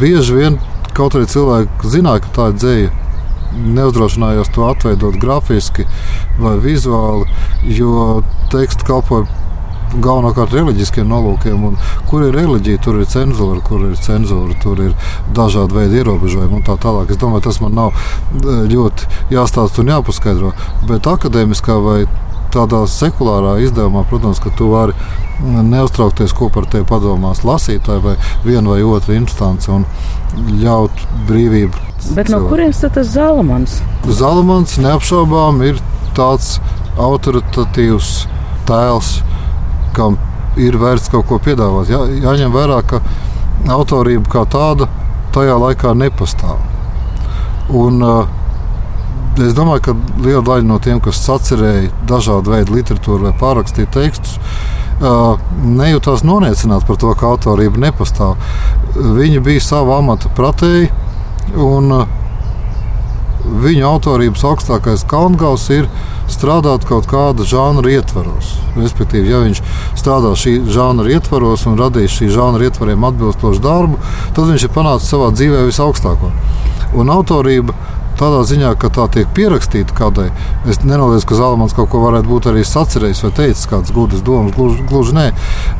Bieži 0.00 0.36
vien 0.36 0.60
kaut 0.92 1.16
arī 1.16 1.32
cilvēki 1.32 1.96
zināja, 1.96 2.26
ka 2.26 2.34
tā 2.36 2.52
ir 2.52 2.60
dzēja 2.60 2.94
neuzdrošinājos 3.72 4.52
to 4.52 4.68
atveidot 4.68 5.16
grafiski 5.16 5.88
vai 6.38 6.58
vizuāli, 6.60 7.24
jo 7.64 8.20
teksts 8.52 8.84
kalpoja 8.84 9.47
galvenokārt 9.94 10.54
reliģiskiem 10.56 11.08
nolūkiem. 11.08 11.66
Kur 12.10 12.26
ir 12.26 12.36
reliģija, 12.36 12.82
tur 12.84 13.00
ir 13.00 13.08
cenzūra, 13.10 13.62
kur 13.64 13.86
ir 13.88 13.96
cenzūra, 14.04 14.56
tur 14.62 14.82
ir 14.84 14.94
dažādi 15.36 15.78
veidi 15.78 16.02
ierobežojumi 16.02 16.60
un 16.60 16.64
tā 16.66 16.78
tālāk. 16.80 17.12
Es 17.12 17.20
domāju, 17.20 17.46
tas 17.48 17.60
man 17.64 17.76
nav 17.78 17.92
e, 17.94 18.58
ļoti 18.72 19.34
jāstāsta 19.34 19.82
un 19.82 19.92
jāpaskaidro. 19.94 20.54
Bet 20.88 21.08
akadēmiskā 21.08 21.78
vai 21.84 22.00
tādā 22.52 22.82
sekulārā 22.88 23.58
izdevumā, 23.64 24.04
protams, 24.08 24.40
ka 24.40 24.52
tu 24.56 24.70
vari 24.72 24.94
neuztraukties, 25.42 26.32
ko 26.36 26.48
par 26.52 26.66
tevi 26.70 26.86
padomās 26.88 27.44
lasītāji 27.46 28.04
vai 28.04 28.16
viena 28.46 28.72
vai 28.72 28.80
otra 28.86 29.18
instance 29.18 29.70
un 29.72 29.84
ļaut 30.62 31.04
brīvību. 31.28 31.84
Bet 32.16 32.30
no 32.32 32.40
kurienes 32.48 32.80
tas 32.80 33.12
Zalamans? 33.12 33.78
Zalamans 34.06 34.78
neapšaubām 34.80 35.62
ir 35.66 35.80
tāds 36.16 36.56
autoritatīvs 36.98 38.12
tēls 38.68 39.18
kam 39.98 40.18
ir 40.58 40.78
vērts 40.78 41.10
kaut 41.12 41.28
ko 41.28 41.38
piedāvāt. 41.42 41.92
Jā, 41.92 42.02
jāņem 42.24 42.54
vērā, 42.54 42.80
ka 42.88 43.02
autorība 43.74 44.30
kā 44.32 44.46
tāda 44.50 44.88
tajā 45.34 45.58
laikā 45.60 45.94
nepastāv. 45.98 46.58
Un, 47.76 48.02
uh, 48.02 48.26
Es 49.38 49.52
domāju, 49.54 49.82
ka 49.86 49.92
liela 50.24 50.40
daļa 50.42 50.66
no 50.66 50.80
tiem, 50.82 50.98
kas 50.98 51.20
sacerēja 51.22 51.92
dažādu 52.10 52.50
veidu 52.50 52.74
literatūru 52.74 53.28
vai 53.28 53.30
pārrakstīja 53.38 53.90
tekstus, 53.94 54.40
uh, 54.98 55.38
nejūtās 55.62 56.24
noniecināti 56.26 56.88
par 56.88 56.98
to, 56.98 57.12
ka 57.14 57.28
autorība 57.36 57.78
nepastāv. 57.84 58.34
Viņi 58.96 59.38
bija 59.46 59.62
sava 59.62 60.00
amata 60.02 60.32
pratēji, 60.34 60.90
un 61.54 61.94
uh, 62.00 62.10
viņu 63.44 63.86
autorības 63.88 64.44
augstākais 64.48 65.04
kalngals 65.08 65.68
ir 65.74 65.88
strādāt 66.28 66.84
kaut 66.88 67.08
kāda 67.10 67.46
žanra 67.48 67.92
ietvaros. 67.98 68.54
Respektīvi, 68.76 69.32
ja 69.32 69.42
viņš 69.44 69.62
strādā 69.98 70.34
šī 70.38 70.58
žanra 70.72 71.10
ietvaros 71.16 71.66
un 71.70 71.78
radīs 71.80 72.14
šī 72.18 72.30
žanra 72.34 72.68
ietvariem 72.68 73.06
atbilstošu 73.08 73.62
darbu, 73.64 74.00
tad 74.36 74.50
viņš 74.50 74.66
ir 74.66 74.74
panācis 74.74 75.12
savā 75.14 75.30
dzīvē 75.34 75.64
visaugstāko. 75.68 76.32
Un 76.98 77.12
autorība 77.12 77.76
tādā 78.18 78.42
ziņā, 78.50 78.72
ka 78.82 78.90
tā 78.92 79.06
tiek 79.14 79.30
pierakstīta 79.36 79.94
kādai. 79.94 80.28
Es 80.68 80.80
nenoliedzu, 80.82 81.28
ka 81.30 81.38
Zalamans 81.38 81.74
kaut 81.76 81.92
ko 81.92 82.02
varētu 82.02 82.30
būt 82.30 82.48
arī 82.50 82.64
sacerējis 82.66 83.24
vai 83.26 83.32
teicis 83.36 83.68
kādas 83.70 83.94
gudras 83.94 84.24
domas, 84.26 84.56
gluži, 84.56 84.82
gluži 84.90 85.14
nē. 85.14 85.26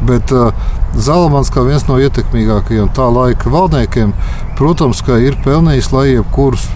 Bet 0.06 0.34
uh, 0.34 0.52
Zalamans, 0.94 1.50
kā 1.54 1.66
viens 1.66 1.88
no 1.90 1.98
ietekmīgākajiem 1.98 2.92
tā 2.94 3.08
laika 3.10 3.50
valdniekiem, 3.52 4.14
protams, 4.60 5.02
ir 5.18 5.38
pelnījis, 5.44 5.90
lai 5.94 6.12
jebkurus 6.12 6.68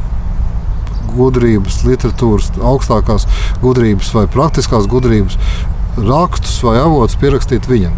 gudrības, 1.16 1.82
literatūras, 1.88 2.52
augstākās 2.60 3.28
gudrības 3.62 4.12
vai 4.16 4.26
praktiskās 4.30 4.88
gudrības 4.90 5.38
rakstus 5.98 6.62
vai 6.64 6.78
avotus 6.80 7.18
pierakstīt 7.20 7.68
viņam. 7.70 7.94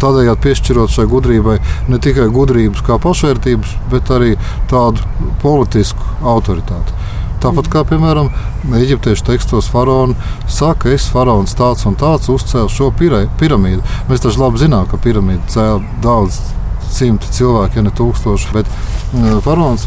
Tādējādi 0.00 0.40
piešķirot 0.46 0.92
šai 0.94 1.06
gudrībai 1.10 1.58
ne 1.92 1.98
tikai 2.00 2.30
gudrības 2.32 2.84
kā 2.86 2.96
pašvērtības, 3.02 3.74
bet 3.92 4.12
arī 4.14 4.36
tādu 4.70 5.04
politisku 5.42 6.06
autoritāti. 6.24 6.96
Tāpat 7.40 7.68
kā, 7.72 7.82
piemēram, 7.88 8.28
eģiptiešu 8.76 9.24
tekstos 9.24 9.68
faraoni 9.72 10.16
saka, 10.48 10.92
es 10.92 11.06
faraons 11.08 11.56
tāds 11.56 11.86
un 11.88 11.96
tāds 12.00 12.28
uzcēlu 12.32 12.68
šo 12.72 12.90
piramīdu. 12.96 13.80
Mēs 14.10 14.24
taču 14.24 14.42
labi 14.42 14.60
zinām, 14.60 14.88
ka 14.88 15.00
piramīda 15.00 15.48
cēlā 15.52 15.78
daudz 16.04 16.40
simti 16.94 17.30
cilvēki, 17.34 17.78
ja 17.78 17.84
ne 17.86 17.92
tūkstoši. 17.96 18.50
Bet 18.54 18.70
faraons 19.44 19.86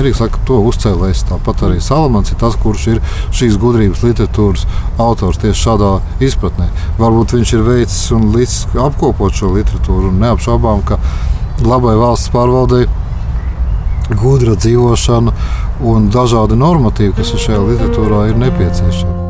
arī 0.00 0.12
saka, 0.16 0.40
to 0.48 0.60
uzcēlējis. 0.68 1.26
Tāpat 1.30 1.66
arī 1.68 1.80
Salamans 1.84 2.32
ir 2.32 2.40
tas, 2.40 2.56
kurš 2.60 2.86
ir 2.94 3.02
šīs 3.34 3.58
gudrības 3.62 4.04
literatūras 4.06 4.66
autors 5.02 5.40
tieši 5.42 5.66
šādā 5.66 5.92
izpratnē. 6.24 6.68
Varbūt 7.00 7.36
viņš 7.38 7.54
ir 7.56 7.66
veicis 7.68 8.10
un 8.16 8.30
apkopot 8.86 9.34
šo 9.36 9.52
literatūru 9.56 10.12
un 10.12 10.20
neapšaubām, 10.24 10.84
ka 10.88 11.00
labai 11.62 11.96
valsts 12.00 12.32
pārvaldei 12.34 12.86
gudra 14.18 14.56
dzīvošana 14.58 15.34
un 15.88 16.10
dažādi 16.12 16.58
normatīvi, 16.58 17.16
kas 17.16 17.34
šajā 17.36 17.64
literatūrā 17.72 18.28
ir 18.30 18.40
nepieciešami. 18.44 19.21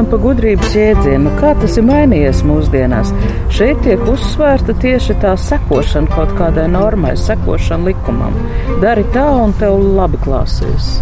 Runājam 0.00 0.10
par 0.10 0.20
gudrības 0.22 0.74
jēdzienu, 0.74 1.30
kā 1.40 1.52
tas 1.60 1.76
ir 1.76 1.84
mainījies 1.84 2.42
mūsdienās, 2.46 3.10
šeit 3.52 3.82
tiek 3.84 4.00
uzsvērta 4.08 4.72
tieši 4.80 5.18
tā 5.20 5.36
sekošana 5.36 6.08
kaut 6.08 6.32
kādai 6.38 6.68
normai, 6.70 7.16
sekošana 7.16 7.90
likumam. 7.90 8.32
Dari 8.80 9.04
tā, 9.12 9.28
un 9.28 9.52
tev 9.52 9.76
labi 9.76 10.16
klāsies. 10.16 11.00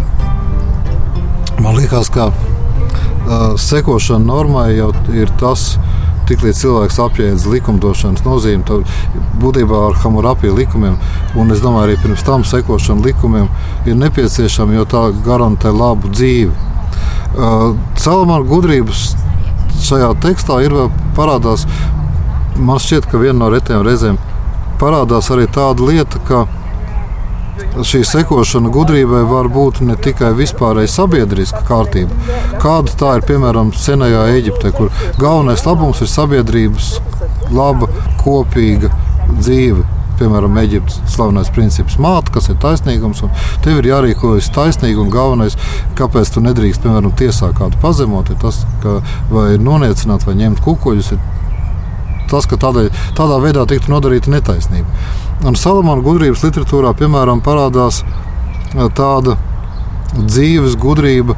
Man 1.61 1.77
liekas, 1.77 2.09
ka 2.11 2.27
uh, 2.27 3.55
sekošana 3.55 4.25
normai 4.25 4.75
jau 4.75 4.91
ir 5.15 5.31
tas, 5.39 5.77
tiklīdz 6.27 6.59
cilvēks 6.59 6.99
apjēdz 6.99 7.47
likumdošanas 7.49 8.25
nozīmi, 8.25 8.65
tad 8.67 8.83
būtībā 9.39 9.85
ar 9.87 9.99
Hamurapī 10.03 10.51
likumiem, 10.51 10.99
un 11.39 11.55
es 11.55 11.63
domāju, 11.63 11.87
arī 11.87 12.01
pirms 12.03 12.25
tam 12.27 12.43
sekošana 12.43 13.05
likumiem 13.05 13.47
ir 13.87 13.95
nepieciešama, 13.95 14.75
jo 14.75 14.89
tā 14.89 15.07
garantē 15.23 15.71
labu 15.71 16.11
dzīvi. 16.11 16.68
Salamāna 17.35 18.43
gudrības 18.49 19.11
šajā 19.85 20.13
tekstā 20.23 20.61
ir 20.65 20.75
parādās. 21.17 21.65
Man 22.59 22.81
šķiet, 22.81 23.07
ka 23.11 23.21
viena 23.21 23.37
no 23.43 23.51
retiem 23.53 23.83
reizēm 23.85 24.17
parādās 24.81 25.29
arī 25.31 25.45
tāda 25.53 25.85
lieta, 25.85 26.19
ka 26.27 26.45
šī 27.85 28.01
sekošana 28.07 28.71
gudrībai 28.73 29.21
var 29.29 29.49
būt 29.51 29.81
ne 29.87 29.95
tikai 29.99 30.31
vispārēji 30.35 30.91
sabiedriska 30.91 31.61
kārtība, 31.67 32.39
kāda 32.63 32.95
tā 32.99 33.13
ir 33.19 33.27
piemēram 33.27 33.71
senajā 33.75 34.25
Eģiptē, 34.39 34.73
kur 34.75 34.91
galvenais 35.19 35.63
labums 35.67 36.01
ir 36.03 36.11
sabiedrības 36.11 36.91
laba, 37.55 37.87
kopīga 38.23 38.91
dzīve 39.37 39.85
piemēram, 40.19 40.57
Eģiptes 40.61 40.99
slavenais 41.13 41.49
princips 41.55 41.97
māte, 42.01 42.33
kas 42.35 42.49
ir 42.51 42.59
taisnīgums. 42.61 43.23
Tev 43.65 43.81
ir 43.81 43.89
jārīkojas 43.89 44.51
taisnīgi 44.55 45.01
un 45.01 45.11
galvenais, 45.13 45.57
kāpēc 45.99 46.33
tu 46.35 46.43
nedrīkst, 46.45 46.83
piemēram, 46.85 47.15
tiesā 47.19 47.51
kādu 47.57 47.79
pazemot, 47.81 48.29
ir 48.29 48.39
tas, 48.41 48.61
ka 48.83 48.99
vai 49.31 49.57
noniecināt 49.61 50.27
vai 50.27 50.37
ņemt 50.39 50.63
kukuļus. 50.65 51.13
Tas, 52.29 52.45
ka 52.45 52.59
tādai, 52.61 52.89
tādā 53.17 53.39
veidā 53.41 53.65
tiktu 53.65 53.89
nodarīta 53.89 54.29
netaisnība. 54.29 55.07
Un 55.49 55.55
Salamāna 55.57 56.03
gudrības 56.05 56.43
literatūrā, 56.45 56.93
piemēram, 56.99 57.41
parādās 57.41 58.03
tāda 58.97 59.37
dzīves 60.13 60.75
gudrība, 60.79 61.35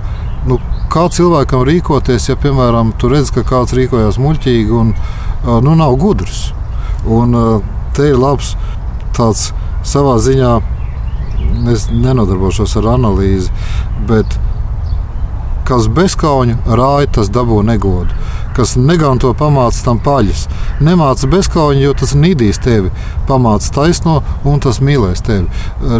nu, 0.49 0.57
kā 0.91 1.05
cilvēkam 1.13 1.63
rīkoties, 1.67 2.27
ja, 2.31 2.37
piemēram, 2.39 2.95
tu 2.99 3.11
redz, 3.11 3.31
ka 3.31 3.45
kāds 3.47 3.75
rīkojas 3.77 4.19
muļķīgi 4.19 4.75
un 4.75 4.91
nu, 5.63 5.75
nav 5.77 5.95
gudrs. 6.01 6.49
Un, 7.07 7.37
te 7.95 8.11
ir 8.11 8.19
labs 8.19 8.55
tāds 9.17 9.49
savā 9.87 10.17
ziņā. 10.21 10.53
Es 11.71 11.87
nenodarbošos 11.91 12.77
ar 12.79 12.91
analīzi, 12.93 13.51
bet 14.09 14.37
kas 15.67 15.87
bezkauņu 15.91 16.57
rāja, 16.67 17.09
tas 17.17 17.31
dabū 17.33 17.61
negodu. 17.65 18.13
Kas 18.55 18.75
neganto 18.75 19.31
pamāca 19.37 19.85
tam 19.85 19.99
paļus. 20.03 20.47
Nemāca 20.83 21.29
bezkauņu, 21.31 21.83
jo 21.85 21.93
tas 21.97 22.13
nīdīs 22.17 22.59
tevi, 22.63 22.91
pamāca 23.29 23.71
taisno 23.77 24.17
un 24.47 24.59
tas 24.63 24.81
mīlēs 24.83 25.23
tevi. 25.25 25.47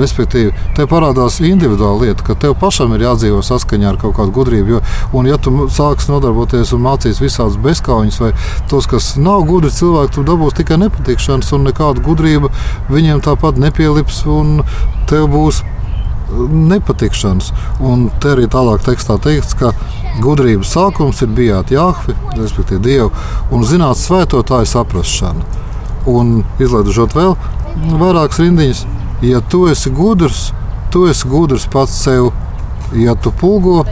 Respektīvi, 0.02 0.52
te 0.76 0.88
parādās 0.90 1.40
individuāla 1.46 2.08
lieta, 2.08 2.26
ka 2.28 2.36
tev 2.36 2.58
pašam 2.62 2.96
ir 2.96 3.06
jādzīvo 3.08 3.42
saskaņā 3.46 3.94
ar 3.94 4.00
kaut 4.02 4.18
kādu 4.20 4.36
gudrību. 4.36 4.76
Jo, 4.76 4.82
un, 5.16 5.30
ja 5.32 5.40
tu 5.42 5.68
sāksi 5.72 6.12
nodarboties 6.12 6.74
un 6.76 6.84
mācīs 6.86 7.22
visādus 7.24 7.60
bezkauņus 7.64 8.22
vai 8.24 8.32
tos, 8.72 8.90
kas 8.92 9.14
nav 9.22 9.46
gudri 9.50 9.72
cilvēki, 9.74 10.18
tu 10.18 10.26
dabūsi 10.28 10.62
tikai 10.62 10.82
nepatikšanas 10.84 11.54
un 11.56 11.70
nekāda 11.70 12.04
gudrība 12.06 12.52
viņiem 12.92 13.24
tāpat 13.26 13.60
nepielips 13.62 14.26
un 14.30 14.60
tev 15.10 15.30
būs 15.32 15.64
nepatikšanas. 16.72 17.52
Un 17.80 18.10
te 18.22 18.36
arī 18.36 18.48
tālāk 18.52 18.84
tekstā 18.86 19.18
teikts, 19.22 19.56
ka 19.60 19.74
gudrības 20.24 20.74
sākums 20.76 21.22
ir 21.26 21.34
bijāt 21.36 21.74
Jāhvi, 21.74 22.16
respektīvi 22.38 22.84
Dievu, 22.88 23.12
un 23.52 23.66
zināt 23.68 24.00
svētotāju 24.02 24.70
saprašanu. 24.72 25.48
Un 26.12 26.42
izlaižot 26.62 27.16
vēl 27.16 27.36
vairākas 28.02 28.42
rindiņas, 28.42 28.86
ja 29.26 29.42
tu 29.52 29.68
esi 29.72 29.92
gudrs, 29.94 30.50
tu 30.92 31.06
esi 31.10 31.28
gudrs 31.30 31.68
pats 31.72 32.00
sev. 32.06 32.32
Ja 32.92 33.14
tu 33.16 33.32
pūgo, 33.32 33.86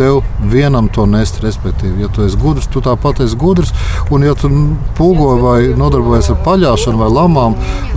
tev 0.00 0.20
vienam 0.52 0.88
to 0.88 1.04
nest. 1.06 1.40
Respektīvi, 1.44 2.04
ja 2.04 2.08
tu 2.14 2.24
esi 2.24 2.38
gudrs, 2.40 2.68
tu 2.70 2.82
tāpat 2.84 3.24
esi 3.24 3.38
gudrs. 3.40 3.72
Un, 4.10 4.24
ja 4.24 4.36
tu 4.38 4.50
pūgo 4.98 5.32
vai 5.42 5.58
nodarbojies 5.76 6.30
ar 6.34 6.38
paļāšanu 6.46 7.02
vai 7.02 7.10
lamām, 7.16 7.56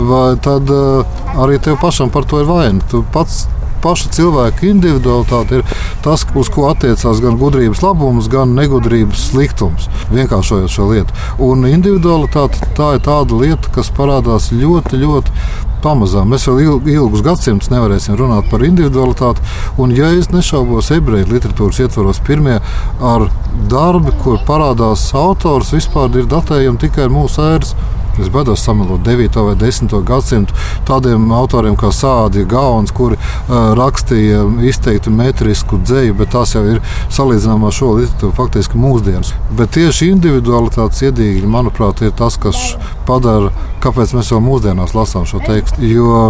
vai, 0.10 0.28
tad 0.44 0.72
uh, 0.74 1.20
arī 1.44 1.60
tev 1.64 1.78
pašam 1.84 2.12
par 2.14 2.28
to 2.30 2.42
ir 2.42 2.50
vaina. 2.50 2.82
Tu 2.92 3.04
pats 3.14 3.44
paša 3.84 4.13
cilvēka 4.17 4.67
individualitāte 4.69 5.60
ir 5.60 5.76
tas, 6.06 6.26
uz 6.39 6.50
ko 6.54 6.69
attiecās 6.72 7.22
gan 7.24 7.38
gudrības 7.41 7.84
labums, 7.84 8.30
gan 8.32 8.56
negudrības 8.58 9.30
sliktums. 9.32 9.89
Vienkāršojot 10.13 10.72
šo 10.72 10.89
lietu. 10.93 11.19
Un 11.43 11.67
individualitāte 11.69 12.74
tā 12.78 12.96
ir 12.98 13.06
tāda 13.06 13.43
lieta, 13.43 13.72
kas 13.76 13.91
parādās 13.93 14.52
ļoti, 14.56 15.04
ļoti 15.04 15.38
pamazām. 15.84 16.32
Mēs 16.32 16.48
vēl 16.48 16.88
ilgus 16.93 17.24
gadsimtus 17.26 17.72
nevarēsim 17.74 18.17
runāt 18.19 18.48
par 18.52 18.63
individualitāti. 18.65 19.43
Un, 19.82 19.93
ja 19.96 20.12
es 20.15 20.32
nešaubos, 20.34 20.91
ebreju 20.96 21.30
literatūras 21.32 21.82
ietvaros 21.84 22.22
pirmie 22.28 22.60
ar 23.04 23.28
darbi, 23.72 24.13
kur 24.24 24.39
parādās 24.48 25.10
autors, 25.17 25.74
vispār 25.76 26.13
ir 26.19 26.30
datējami 26.32 26.82
tikai 26.86 27.10
mūsu 27.12 27.43
ēras 27.43 27.76
Es 28.21 28.30
baidos 28.30 28.62
samalot 28.62 29.02
9. 29.02 29.41
vai 29.47 29.56
10. 29.58 29.93
gadsimtu 30.06 30.54
tādiem 30.86 31.32
autoriem 31.34 31.73
kā 31.80 31.89
Sādi 31.89 32.43
Gauns, 32.45 32.93
kuri 32.93 33.17
uh, 33.17 33.73
rakstīja 33.78 34.43
izteikti 34.69 35.10
metrisku 35.10 35.80
dzēju, 35.82 36.13
bet 36.19 36.34
tās 36.36 36.54
jau 36.54 36.62
ir 36.76 36.82
salīdzināmā 37.13 37.71
šo 37.73 37.95
literatūru 37.97 38.38
faktiski 38.38 38.78
mūsdienas. 38.78 39.34
Bet 39.58 39.73
tieši 39.78 40.12
individualitātes 40.13 41.02
iedīgļi, 41.10 41.49
manuprāt, 41.49 42.06
ir 42.06 42.13
tas, 42.17 42.38
kas 42.38 42.76
padara, 43.08 43.49
kāpēc 43.84 44.13
mēs 44.13 44.30
jau 44.34 44.41
mūsdienās 44.45 44.93
lasām 44.93 45.26
šo 45.30 45.41
tekstu. 45.47 45.82
Jo 45.89 46.28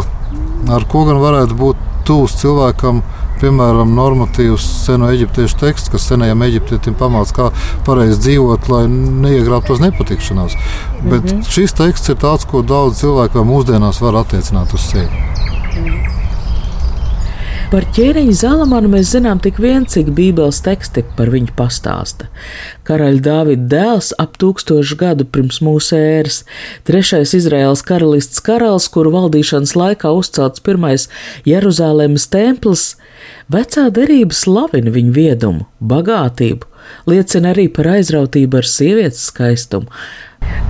ar 0.72 0.88
ko 0.88 1.04
gan 1.10 1.19
varētu 1.19 1.60
būt 1.60 1.89
tūs 2.08 2.38
cilvēkam, 2.39 3.04
piemēram, 3.41 3.96
normatīvs 3.98 4.65
seno 4.86 5.12
eģiptiešu 5.13 5.60
teksts, 5.62 5.91
kas 5.93 6.08
senajam 6.12 6.46
eģiptietim 6.48 6.98
pamāca, 7.00 7.36
kā 7.38 7.50
pareizi 7.88 8.19
dzīvot, 8.28 8.69
lai 8.74 8.86
neiegrābtos 8.93 9.84
nepatikšanās. 9.84 10.56
Mm 10.56 11.10
-hmm. 11.10 11.10
Bet 11.10 11.54
šis 11.54 11.74
teksts 11.74 12.10
ir 12.10 12.15
tāds, 12.15 12.46
ko 12.46 12.62
daudz 12.62 13.00
cilvēku 13.00 13.46
mūsdienās 13.46 14.02
var 14.02 14.24
attiecināt 14.24 14.74
uz 14.74 14.82
sevi. 14.82 15.10
Mm 15.10 15.86
-hmm. 15.86 16.12
Par 17.74 17.88
ķēniņu 17.90 18.36
Zalamanu 18.38 18.92
mēs 18.92 19.16
zinām 19.16 19.40
tik 19.42 19.58
vien, 19.58 19.88
cik 19.90 20.12
Bībeles 20.14 20.60
teksti 20.62 21.02
par 21.18 21.32
viņu 21.34 21.56
pastāsta. 21.58 22.28
Karaļa 22.86 23.22
Dāvida 23.26 23.64
dēls 23.72 24.12
ap 24.22 24.36
tūkstošu 24.38 24.94
gadu 25.00 25.26
pirms 25.26 25.58
mūsu 25.66 25.96
ēras, 25.98 26.44
trešais 26.86 27.34
Izraels 27.34 27.82
karalists 27.82 28.44
karalis, 28.46 28.86
kuru 28.94 29.16
valdīšanas 29.16 29.74
laikā 29.74 30.12
uzcelts 30.14 30.62
pirmais 30.62 31.08
Jeruzālēmas 31.50 32.28
templis, 32.30 32.84
vecā 33.50 33.88
derība 33.96 34.38
slavina 34.38 34.94
viņu 34.94 35.16
viedumu, 35.18 35.66
bagātību, 35.82 36.70
liecina 37.10 37.56
arī 37.56 37.72
par 37.74 37.90
aizrautību 37.96 38.62
ar 38.62 38.70
sievietes 38.70 39.26
skaistumu. 39.32 39.90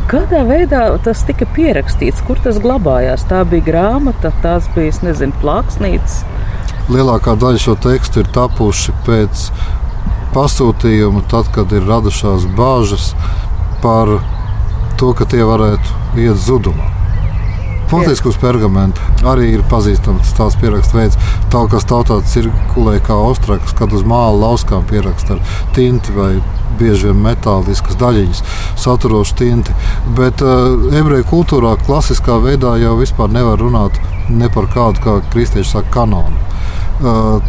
Kādā 0.07 0.45
veidā 0.47 0.85
tas 1.03 1.27
tika 1.27 1.51
pierakstīts, 1.51 2.23
kur 2.23 2.39
tas 2.47 2.63
glabājās? 2.63 3.27
Tā 3.27 3.43
bija 3.43 3.67
grāmata, 3.67 4.31
tās 4.45 4.71
bija, 4.77 4.95
nezinu, 5.03 5.35
plāksnītes 5.43 6.21
lielākā 6.91 7.35
daļa 7.39 7.61
šo 7.61 7.75
tekstu 7.83 8.23
ir 8.23 8.31
tapuši 8.35 8.95
pēc 9.07 9.47
pasūtījuma, 10.33 11.23
tad, 11.31 11.51
kad 11.53 11.71
ir 11.75 11.85
radušās 11.87 12.49
bāžas 12.57 13.11
par 13.83 14.17
to, 14.99 15.13
ka 15.17 15.27
tie 15.29 15.45
varētu 15.47 16.19
iet 16.23 16.39
zudumā. 16.41 16.89
Faktiski 17.93 18.31
uz 18.31 18.37
pergamenta 18.41 19.03
arī 19.29 19.51
ir 19.53 19.65
pazīstams 19.69 20.31
tāds 20.37 20.55
pierakstu 20.57 20.97
veids, 20.97 21.17
tā, 21.53 21.61
kas 21.69 21.85
tautā 21.85 22.17
cirkulē 22.25 22.97
kā 23.05 23.17
ostrakas, 23.21 23.75
kad 23.77 23.93
uz 23.93 24.01
māla 24.07 24.33
lauskām 24.47 24.87
pieraksta 24.89 25.37
ar 25.37 25.59
tinti 25.75 26.15
vai 26.15 26.31
bieži 26.79 27.11
vien 27.11 27.21
metāliskas 27.21 27.99
daļiņas. 28.01 28.41
saturošu 28.81 29.35
tinti. 29.37 29.75
Bet 30.17 30.41
uh, 30.41 30.89
ebreju 30.89 31.27
kultūrā 31.29 31.75
klasiskā 31.85 32.39
veidā 32.41 32.73
jau 32.81 32.97
vispār 32.97 33.29
nevar 33.29 33.61
runāt 33.61 33.99
ne 34.29 34.49
par 34.53 34.69
kādu, 34.73 35.01
kā 35.03 35.17
kristieši 35.33 35.69
saka, 35.69 35.91
kanonu. 35.93 36.37
Uh, 37.03 37.41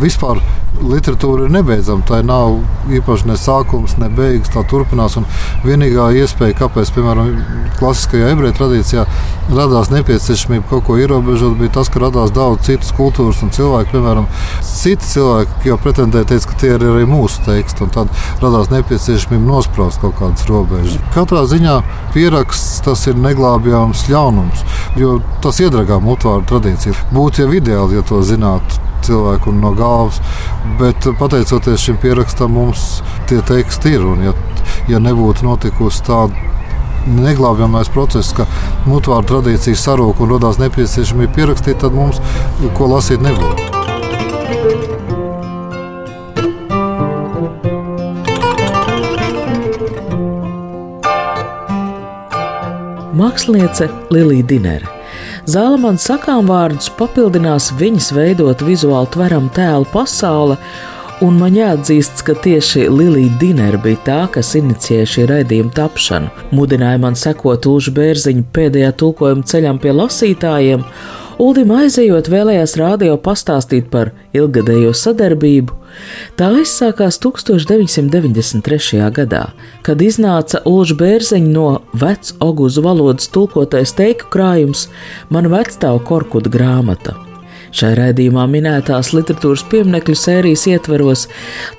vispār 0.00 0.40
literatūra 0.82 1.46
ir 1.46 1.54
nebeidzama. 1.54 2.04
Tā 2.08 2.20
nav 2.26 2.58
īpaši 2.92 3.28
ne 3.30 3.36
sākums, 3.38 3.96
ne 4.00 4.08
beigas. 4.12 4.52
Tā 4.54 4.64
turpinās. 4.70 5.16
Vienīgā 5.64 6.10
iespēja, 6.20 6.56
kāpēc, 6.58 6.90
piemēram, 6.96 7.30
klasiskajā 7.78 8.32
ebreju 8.34 8.56
tradīcijā 8.58 9.04
radās 9.54 9.90
nepieciešamība 9.92 10.66
kaut 10.70 10.86
ko 10.88 10.96
ierobežot, 11.00 11.56
bija 11.58 11.74
tas, 11.78 11.90
ka 11.92 12.02
radās 12.02 12.32
daudz 12.34 12.64
citas 12.68 12.92
kultūras 12.96 13.42
un 13.44 13.52
cilvēku. 13.54 13.94
Piemēram, 13.94 14.28
citi 14.64 15.10
cilvēki 15.12 15.70
jau 15.70 15.78
pretendēja, 15.82 16.30
teica, 16.32 16.50
ka 16.50 16.60
tie 16.62 16.72
ir 16.76 16.86
arī 16.90 17.04
mūsu 17.08 17.44
teksti. 17.46 17.90
Tad 17.94 18.12
radās 18.42 18.72
nepieciešamība 18.72 19.44
nospraust 19.44 20.02
kaut 20.02 20.16
kādas 20.20 20.48
robežas. 20.50 20.98
Katrā 21.14 21.44
ziņā 21.50 21.78
pieraksts 22.16 22.80
tas 22.84 23.04
ir 23.10 23.20
neglābjams 23.20 24.06
ļaunums, 24.10 24.64
jo 25.00 25.18
tas 25.44 25.60
iedragā 25.64 26.00
mutvāru 26.02 26.46
tradīciju. 26.50 26.96
Būtu 27.14 27.44
jau 27.44 27.52
ideāli, 27.60 27.98
ja 27.98 28.06
to 28.06 28.22
zinātu 28.24 28.82
cilvēku 29.04 29.52
no 29.56 29.74
galvas. 29.78 30.20
Bet 30.80 31.06
pateicoties 31.20 31.84
šim 31.84 32.00
pierakstam, 32.02 32.56
mums 32.56 33.02
tie 33.30 33.40
teksti 33.44 33.96
ir. 33.98 34.08
Un, 34.14 34.26
ja, 34.30 34.34
ja 34.90 35.02
nebūtu 35.02 35.46
notikusi 35.46 36.04
tāda 36.08 36.52
neglābjamais 37.04 37.90
process, 37.92 38.32
ka 38.36 38.46
mutvāra 38.88 39.26
tradīcija 39.28 39.76
sarūk 39.76 40.22
un 40.24 40.34
radās 40.36 40.60
nepieciešamība 40.62 41.36
pierakstīt, 41.36 41.80
tad 41.84 41.96
mums 41.96 42.20
ko 42.78 42.88
lasīt 42.94 43.24
nebūtu. 43.24 43.72
Māksliniece 53.14 53.88
Lilija 54.10 54.46
Dinere 54.50 54.93
Zālamans 55.44 56.06
sakām 56.08 56.46
vārdus 56.48 56.86
papildinās 56.96 57.66
viņas 57.76 58.06
veidot 58.16 58.62
vizuāli 58.64 59.10
tveramu 59.12 59.50
tēlu 59.52 59.84
pasauli, 59.92 60.54
un 61.20 61.36
man 61.36 61.58
jāatzīst, 61.58 62.22
ka 62.24 62.32
tieši 62.46 62.86
Lilija 62.88 63.34
Dinera 63.42 63.76
bija 63.84 64.00
tā, 64.06 64.16
kas 64.32 64.54
inicijēja 64.56 65.10
šī 65.14 65.26
raidījuma 65.28 65.74
tapšanu, 65.76 66.30
mudināja 66.56 67.02
man 67.02 67.18
sekot 67.20 67.68
Ulža 67.68 67.92
Bērziņa 67.98 68.46
pēdējā 68.56 68.94
tulkojuma 69.02 69.44
ceļam 69.52 69.82
pie 69.84 69.92
lasītājiem, 69.92 70.88
Uldim 71.44 71.76
aizejot 71.76 72.30
vēlējās 72.30 72.78
rādio 72.80 73.18
pastāstīt 73.20 73.92
par 73.92 74.14
ilgadējo 74.32 74.94
sadarbību. 74.96 75.76
Tā 76.38 76.50
aizsākās 76.60 77.20
1993. 77.22 79.02
gadā, 79.14 79.44
kad 79.86 80.02
iznāca 80.02 80.62
Ulža 80.68 80.96
Bērziņa 81.02 81.52
no 81.52 81.68
vecu 81.92 82.38
oguzu 82.44 82.82
valodas 82.84 83.30
tulkotais 83.34 83.94
teiku 83.96 84.30
krājums 84.32 84.88
Mana 85.30 85.52
vecstāva 85.52 86.02
korkuda 86.04 86.50
grāmata. 86.52 87.14
Šai 87.74 87.90
raidījumā 87.98 88.44
minētās 88.46 89.10
literatūras 89.16 89.64
pieminekļu 89.66 90.14
sērijas 90.14 90.62
ietveros 90.70 91.24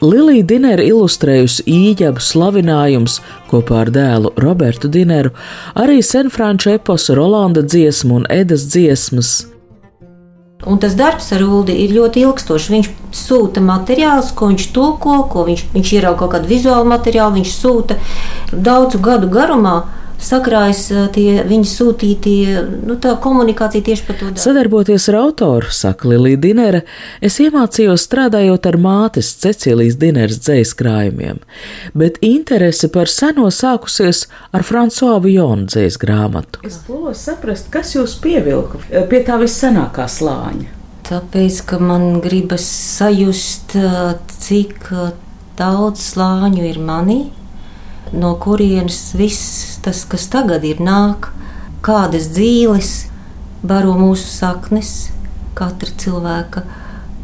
Lilija 0.04 0.44
Dinera 0.50 0.84
ilustrējusi 0.84 1.64
īņķabu 1.72 2.24
slavinājums 2.26 3.22
kopā 3.48 3.86
ar 3.86 3.94
dēlu 3.96 4.34
Robertu 4.44 4.92
Dineru, 4.92 5.32
arī 5.80 6.02
senfranču 6.04 6.76
eposu 6.76 7.16
Rolanda 7.16 7.64
dziesmu 7.64 8.20
un 8.20 8.32
Edas 8.42 8.68
dziesmas. 8.74 9.55
Un 10.64 10.80
tas 10.80 10.96
darbs 10.96 11.28
ar 11.36 11.44
Ulu 11.44 11.74
ir 11.74 11.92
ļoti 11.94 12.24
ilgstošs. 12.24 12.70
Viņš 12.72 12.88
sūta 13.16 13.62
materiālus, 13.62 14.32
ko 14.38 14.50
viņš 14.54 14.70
tulko, 14.74 15.18
ko 15.32 15.44
viņš, 15.50 15.66
viņš 15.76 15.92
ierauga 15.98 16.22
kaut 16.24 16.36
kādu 16.38 16.50
vizuālu 16.50 16.88
materiālu, 16.90 17.36
viņš 17.42 17.52
sūta 17.54 18.00
daudzu 18.54 19.02
gadu 19.04 19.30
garumā 19.30 19.76
sakrājas 20.22 20.88
tie 21.16 21.44
viņa 21.48 21.70
sūtītie, 21.70 22.64
nu, 22.88 22.98
tā 23.02 23.16
komunikācija 23.22 23.86
tieši 23.86 24.06
par 24.08 24.18
to. 24.20 24.30
Darbu. 24.30 24.44
Sadarboties 24.44 25.08
ar 25.12 25.20
autoru, 25.22 25.72
saka 25.76 26.10
Lilija 26.12 26.42
Dinere, 26.46 26.82
es 27.26 27.40
iemācījos 27.44 28.06
strādājot 28.08 28.70
ar 28.70 28.80
mātes 28.82 29.34
Cecīlijas 29.44 30.00
Dineres 30.02 30.40
dzējas 30.46 30.74
krājumiem, 30.80 31.42
bet 31.98 32.20
interese 32.26 32.90
par 32.94 33.12
seno 33.12 33.50
sākusies 33.54 34.26
ar 34.56 34.66
Francois 34.68 35.22
Vijonu 35.24 35.70
dzējas 35.70 36.00
grāmatu. 36.02 36.64
Es 36.68 36.80
pūlos 36.88 37.22
saprast, 37.28 37.70
kas 37.74 37.96
jūs 37.98 38.18
pievilka 38.24 38.82
pie 39.10 39.22
tā 39.26 39.40
vissenākā 39.42 40.08
slāņa. 40.12 40.72
Tāpēc, 41.06 41.60
ka 41.70 41.78
man 41.78 42.20
gribas 42.24 42.66
sajust, 42.66 43.76
cik 44.42 44.88
daudz 45.60 46.02
slāņu 46.02 46.64
ir 46.66 46.80
manī, 46.82 47.20
no 48.14 48.36
kurienes 48.42 49.14
viss 49.18 49.80
tas, 49.86 50.04
kas 50.10 50.28
tagad 50.34 50.66
ir, 50.68 50.82
nāk, 50.84 51.32
kādas 51.86 52.30
dzīves 52.34 52.94
baro 53.66 53.96
mūsu 53.98 54.30
saknes, 54.30 54.94
katra 55.58 55.92
cilvēka, 56.02 56.66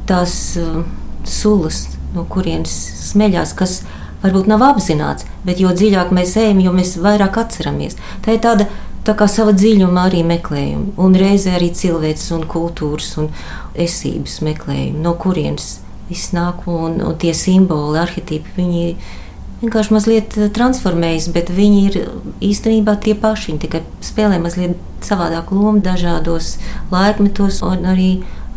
tās 0.09 0.35
uh, 0.61 0.83
sulas, 1.27 1.85
no 2.15 2.25
kurienes 2.29 2.73
smeļās, 3.11 3.53
kas 3.57 3.81
varbūt 4.21 4.49
nav 4.51 4.63
apzināts, 4.65 5.25
bet 5.45 5.61
jo 5.61 5.71
dziļāk 5.73 6.13
mēs 6.13 6.35
ejam, 6.39 6.61
jo 6.61 6.73
mēs 6.75 6.95
vairāk 7.01 7.39
atceramies. 7.41 7.97
Tā 8.25 8.35
ir 8.35 8.41
tāda 8.43 8.67
tā 9.05 9.15
kā 9.17 9.27
sava 9.31 9.53
dziļuma 9.57 10.07
arī 10.09 10.21
meklējumi, 10.27 10.93
un 11.01 11.17
reizē 11.17 11.55
arī 11.57 11.71
cilvēks 11.77 12.27
un 12.37 12.45
kultūras 12.49 13.15
un 13.21 13.31
esības 13.73 14.41
meklējumi, 14.45 15.01
no 15.01 15.15
kurienes 15.17 15.79
viss 16.09 16.33
nāk, 16.35 16.67
un, 16.69 16.99
un 17.05 17.17
tie 17.17 17.33
simboli, 17.37 17.99
arhitīpi, 18.01 18.53
viņi 18.57 18.85
ir 18.89 19.19
vienkārši 19.62 19.93
mazliet 19.93 20.38
eh, 20.38 20.50
transformējas, 20.54 21.30
bet 21.36 21.52
viņi 21.54 21.82
ir 21.89 21.97
īstenībā 22.43 22.97
tie 23.04 23.15
paši. 23.17 23.52
Viņi 23.52 23.63
tikai 23.65 23.84
spēlē 24.06 24.41
mazliet 24.41 24.78
savādāku 25.06 25.58
lomu 25.58 25.82
dažādos 25.86 26.56
laikmetos, 26.93 27.62
un 27.65 27.88
arī 27.93 28.12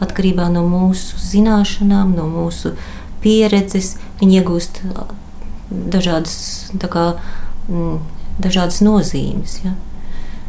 atkarībā 0.05 0.49
no 0.53 0.65
mūsu 0.69 1.21
zināšanām, 1.21 2.15
no 2.17 2.27
mūsu 2.31 2.75
pieredzes. 3.25 3.95
Viņi 4.21 4.41
iegūst 4.41 4.83
eh, 4.85 5.03
dažādas, 5.71 6.39
kā, 6.81 7.11
mm, 7.69 7.99
dažādas 8.45 8.81
nozīmes. 8.85 9.61
Ja? 9.65 9.75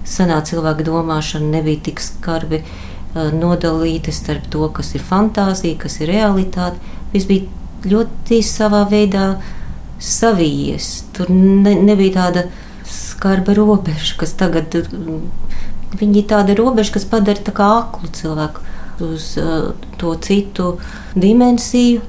Senā 0.06 0.40
cilvēka 0.46 0.86
domāšana 0.86 1.58
nebija 1.58 1.82
tik 1.88 1.98
skarbi 2.04 2.60
uh, 2.62 3.32
nodalīta 3.34 4.12
starp 4.14 4.46
to, 4.54 4.68
kas 4.70 4.92
ir 4.94 5.02
fantāzija, 5.02 5.80
kas 5.82 5.96
ir 5.98 6.12
realitāte. 6.12 6.78
Viss 7.10 7.26
bija 7.26 7.50
ļoti 7.90 8.38
savā 8.46 8.84
veidā 8.92 9.24
uh, 9.34 9.48
savijies. 10.00 11.04
Tur 11.16 11.32
ne, 11.32 11.76
nebija 11.76 12.20
tāda 12.20 12.46
skarba 12.90 13.56
robeža, 13.58 14.16
kas 14.20 14.36
tagad 14.38 14.76
ir 14.76 14.90
tāda 16.30 16.56
robeža, 16.58 16.96
kas 16.98 17.08
padara 17.10 17.42
tā 17.42 17.54
kā 17.56 17.70
aklu 17.80 18.12
cilvēku 18.14 18.66
uz 19.06 19.36
uh, 19.42 19.74
to 20.00 20.16
citu 20.24 20.76
dimensiju, 21.16 22.04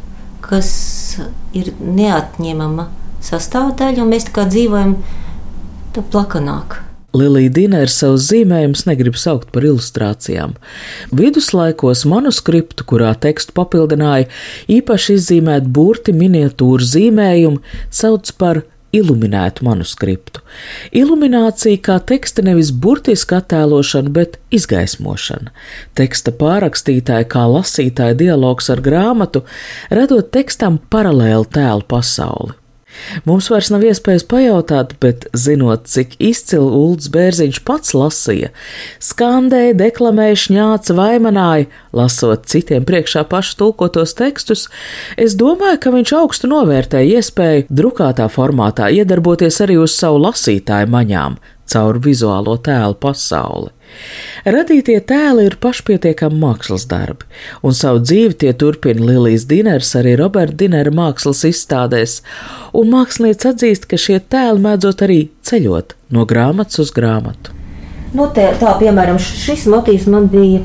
kas 0.44 0.70
ir 1.56 1.72
neatņemama 1.80 2.88
sastāvdaļa, 3.26 4.02
un 4.02 4.12
mēs 4.12 4.28
tā 4.28 4.34
kā 4.36 4.46
dzīvojam 4.50 4.98
plakanāk. 5.96 6.82
Lilija 7.16 7.52
Dīnēra 7.54 7.90
savus 7.92 8.26
zīmējumus 8.30 8.84
negrib 8.88 9.16
saukt 9.20 9.52
par 9.54 9.64
ilustrācijām. 9.64 10.56
Viduslaikos 11.16 12.04
manuskriptu, 12.08 12.84
kurā 12.88 13.14
tekstu 13.20 13.54
papildināja 13.56 14.28
īpaši 14.72 15.16
izzīmēt 15.20 15.68
burti 15.72 16.12
miniatūru 16.16 16.84
zīmējumu, 16.84 17.62
sauc 17.94 18.32
par 18.40 18.64
iluminētu 18.96 19.64
manuskriptu. 19.66 20.42
Iluminācija 20.96 21.80
kā 21.84 21.96
teksta 22.10 22.44
nevis 22.46 22.72
burtiska 22.72 23.40
attēlošana, 23.42 24.12
bet 24.12 24.38
izgaismošana. 24.54 25.52
Teksta 25.98 26.34
pārrakstītāja 26.36 27.28
kā 27.32 27.46
lasītāja 27.50 28.16
dialogs 28.18 28.70
ar 28.72 28.82
grāmatu, 28.84 29.44
radot 29.90 30.30
tekstam 30.34 30.80
paralēlu 30.92 31.48
tēlu 31.52 31.86
pasauli. 31.88 32.56
Mums 33.28 33.50
vairs 33.52 33.70
nav 33.72 33.84
iespējas 33.86 34.24
pajautāt, 34.28 34.94
bet 35.02 35.26
zinot, 35.36 35.86
cik 35.90 36.16
izcili 36.22 36.66
Ulds 36.66 37.10
Bērziņš 37.12 37.60
pats 37.66 37.94
lasīja, 37.96 38.52
skandēja, 39.02 39.76
deklamēja, 39.78 40.40
šņāca, 40.46 40.96
vaimanāja, 40.98 41.68
lasot 41.96 42.48
citiem 42.50 42.86
priekšā 42.88 43.26
pašu 43.30 43.58
tulkotos 43.62 44.16
tekstus, 44.18 44.66
es 45.20 45.36
domāju, 45.38 45.80
ka 45.82 45.94
viņš 45.94 46.14
augstu 46.20 46.50
novērtēja 46.52 47.20
iespēju 47.20 47.68
drukātā 47.70 48.28
formātā 48.32 48.90
iedarboties 48.94 49.62
arī 49.64 49.78
uz 49.82 49.96
savu 49.96 50.22
lasītāju 50.26 50.90
maņām, 50.92 51.40
caur 51.70 52.02
vizuālo 52.02 52.58
tēlu 52.62 52.98
pasauli. 53.02 53.75
Radītie 54.46 55.00
tēli 55.02 55.48
ir 55.48 55.56
pašpietiekami 55.58 56.38
mākslas 56.38 56.86
darbi, 56.86 57.26
un 57.66 57.74
savu 57.74 57.98
dzīvi 58.04 58.36
tie 58.42 58.52
turpina 58.54 59.02
Lilijas 59.02 59.48
Diners, 59.50 59.94
arī 59.98 60.14
Roberta 60.20 60.54
Dinera 60.62 60.92
mākslas 60.94 61.42
izstādēs, 61.48 62.20
un 62.76 62.92
mākslinieci 62.94 63.50
atzīst, 63.50 63.88
ka 63.90 63.98
šie 63.98 64.20
tēli 64.20 64.62
mēdzot 64.62 65.02
arī 65.02 65.20
ceļot 65.42 65.96
no 66.14 66.26
grāmatas 66.30 66.78
uz 66.84 66.94
grāmatu. 66.94 67.56
Nu, 68.14 68.28
te, 68.32 68.46
tā, 68.60 68.76
piemēram, 68.78 69.18
šis 69.18 69.66
motīvs 69.68 70.06
man 70.12 70.30
bija 70.32 70.62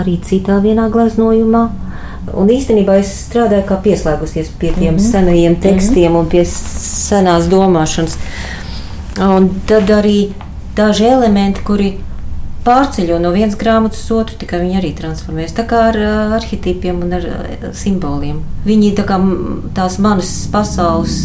arī 0.00 0.16
citā 0.24 0.58
vienā 0.64 0.88
gleznojumā. 0.92 1.64
Un 2.36 2.50
īstenībā 2.52 2.98
es 3.00 3.10
strādāju 3.26 3.66
kā 3.68 3.78
pieslēgusies 3.84 4.52
pie 4.58 4.72
tiem 4.72 4.94
mm 4.94 4.98
-hmm. 4.98 5.10
senajiem 5.10 5.56
tekstiem 5.56 6.12
mm 6.12 6.16
-hmm. 6.16 6.20
un 6.20 6.28
pie 6.28 6.44
senās 6.44 7.48
domāšanas. 7.48 8.16
Un 9.20 9.50
tad 9.66 9.90
arī 9.90 10.28
daži 10.76 11.04
elementi, 11.04 11.60
kuri 11.64 11.94
pārceļo 12.64 13.18
no 13.22 13.32
vienas 13.34 13.56
grāmatas 13.60 14.02
uz 14.04 14.14
otru, 14.20 14.38
tikai 14.40 14.60
viņi 14.62 14.78
arī 14.80 14.92
transformējas. 14.98 15.56
Tā 15.56 15.64
kā 15.70 15.82
ar 15.90 15.98
uh, 16.00 16.34
arhitipiem 16.38 17.02
un 17.06 17.14
ar 17.18 17.26
uh, 17.26 17.68
simboliem. 17.76 18.40
Viņi 18.66 18.94
tā 18.98 19.06
kā 19.08 19.18
tās 19.76 19.98
manas 20.02 20.32
pasaules, 20.52 21.20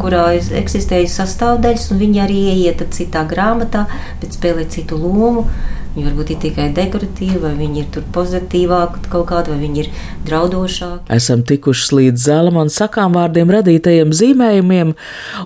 kurā 0.00 0.30
eksistēja 0.62 1.10
sastāvdaļas, 1.12 1.90
un 1.92 2.02
viņi 2.04 2.22
arī 2.24 2.38
ieiet 2.54 2.86
citā 2.94 3.24
grāmatā, 3.28 3.86
bet 4.22 4.38
spēlē 4.38 4.68
citu 4.72 5.00
lomu. 5.00 5.48
Viņi 5.94 6.04
varbūt 6.04 6.28
ir 6.30 6.36
tikai 6.42 6.66
dekoratīvi, 6.76 7.40
vai 7.42 7.54
viņi 7.58 7.80
ir 7.82 7.86
tur 7.94 8.04
pozitīvāki 8.14 9.08
kaut 9.10 9.24
kādi, 9.30 9.50
vai 9.50 9.62
viņi 9.64 9.80
ir 9.82 9.88
draudošāki. 10.28 11.08
Esam 11.16 11.42
tikuši 11.48 11.96
līdz 11.98 12.26
zēlamāna 12.28 12.70
sakām 12.70 13.16
vārdiem 13.16 13.50
radītajiem 13.56 14.12
zīmējumiem, 14.14 14.92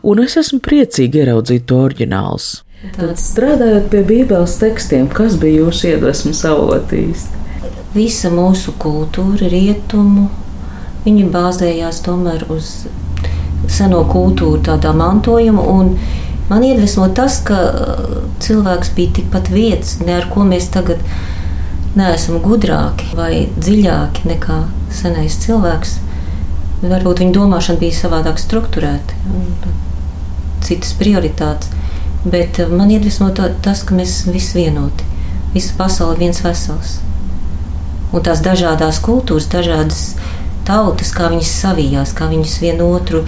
un 0.02 0.22
es 0.26 0.36
esmu 0.42 0.60
priecīgi 0.66 1.22
ieraudzīt 1.22 1.64
to 1.70 1.80
oriģināls. 1.86 2.50
Tad 2.82 3.14
strādājot 3.14 3.84
pie 3.92 4.00
Bībeles 4.02 4.56
tekstiem, 4.58 5.04
kas 5.06 5.36
bija 5.38 5.60
jūsu 5.60 5.92
iedvesmas 5.92 6.40
avotīs? 6.50 7.28
Visa 7.94 8.26
mūsu 8.32 8.72
kultūra, 8.82 9.46
rietumu, 9.52 10.24
viņi 11.04 11.28
bāzējās 11.30 12.00
tomēr 12.02 12.42
uz 12.50 12.72
seno 13.70 14.00
kultūru, 14.10 14.58
tādā 14.66 14.90
mantojumu. 14.98 15.62
Man 16.48 16.64
iedvesmo 16.66 17.06
tas, 17.14 17.36
ka 17.46 17.58
uh, 17.68 18.16
cilvēks 18.42 18.90
bija 18.96 19.14
tikpat 19.20 19.52
vietas, 19.54 20.00
ne 20.02 20.16
ar 20.18 20.26
ko 20.32 20.42
mēs 20.48 20.66
tagad 20.74 21.04
neesam 21.94 22.40
gudrāki 22.42 23.12
vai 23.14 23.44
dziļāki 23.60 24.26
nekā 24.32 24.56
senais 24.90 25.38
cilvēks. 25.44 26.00
Varbūt 26.82 27.22
viņa 27.22 27.36
domāšana 27.38 27.78
bija 27.78 27.94
savādāk 28.00 28.42
strukturēta, 28.42 29.22
citas 30.66 30.96
prioritātes. 30.98 31.70
Bet 32.24 32.60
uh, 32.62 32.70
man 32.70 32.92
iedvesmo 32.92 33.30
tas, 33.34 33.82
ka 33.86 33.96
mēs 33.98 34.22
visi 34.30 34.60
vienoti. 34.60 35.08
Visa 35.54 35.74
pasaule 35.78 36.16
ir 36.16 36.26
viens 36.26 36.42
vesels. 36.44 37.00
Un 38.12 38.22
tās 38.24 38.42
dažādas 38.44 39.00
kultūras, 39.02 39.48
dažādas 39.52 40.14
tautas, 40.68 41.10
kā 41.16 41.30
viņas 41.32 41.56
savijās, 41.62 42.12
kā 42.16 42.28
viņas 42.30 42.60
vienotru 42.62 43.24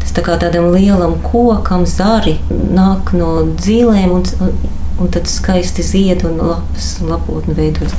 Tas 0.00 0.16
tā 0.16 0.22
kā 0.26 0.34
tādam 0.42 0.72
lielam 0.74 1.12
kokam 1.22 1.84
zari 1.86 2.32
nāk 2.50 3.12
no 3.14 3.28
dzīvēm, 3.52 4.14
un, 4.16 4.24
un, 4.42 4.56
un 4.98 5.12
tad 5.14 5.30
skaisti 5.30 5.84
zied 5.86 6.24
un 6.26 6.40
lapas 6.40 6.88
un 6.98 7.12
lapotni 7.12 7.54
veidos. 7.54 7.94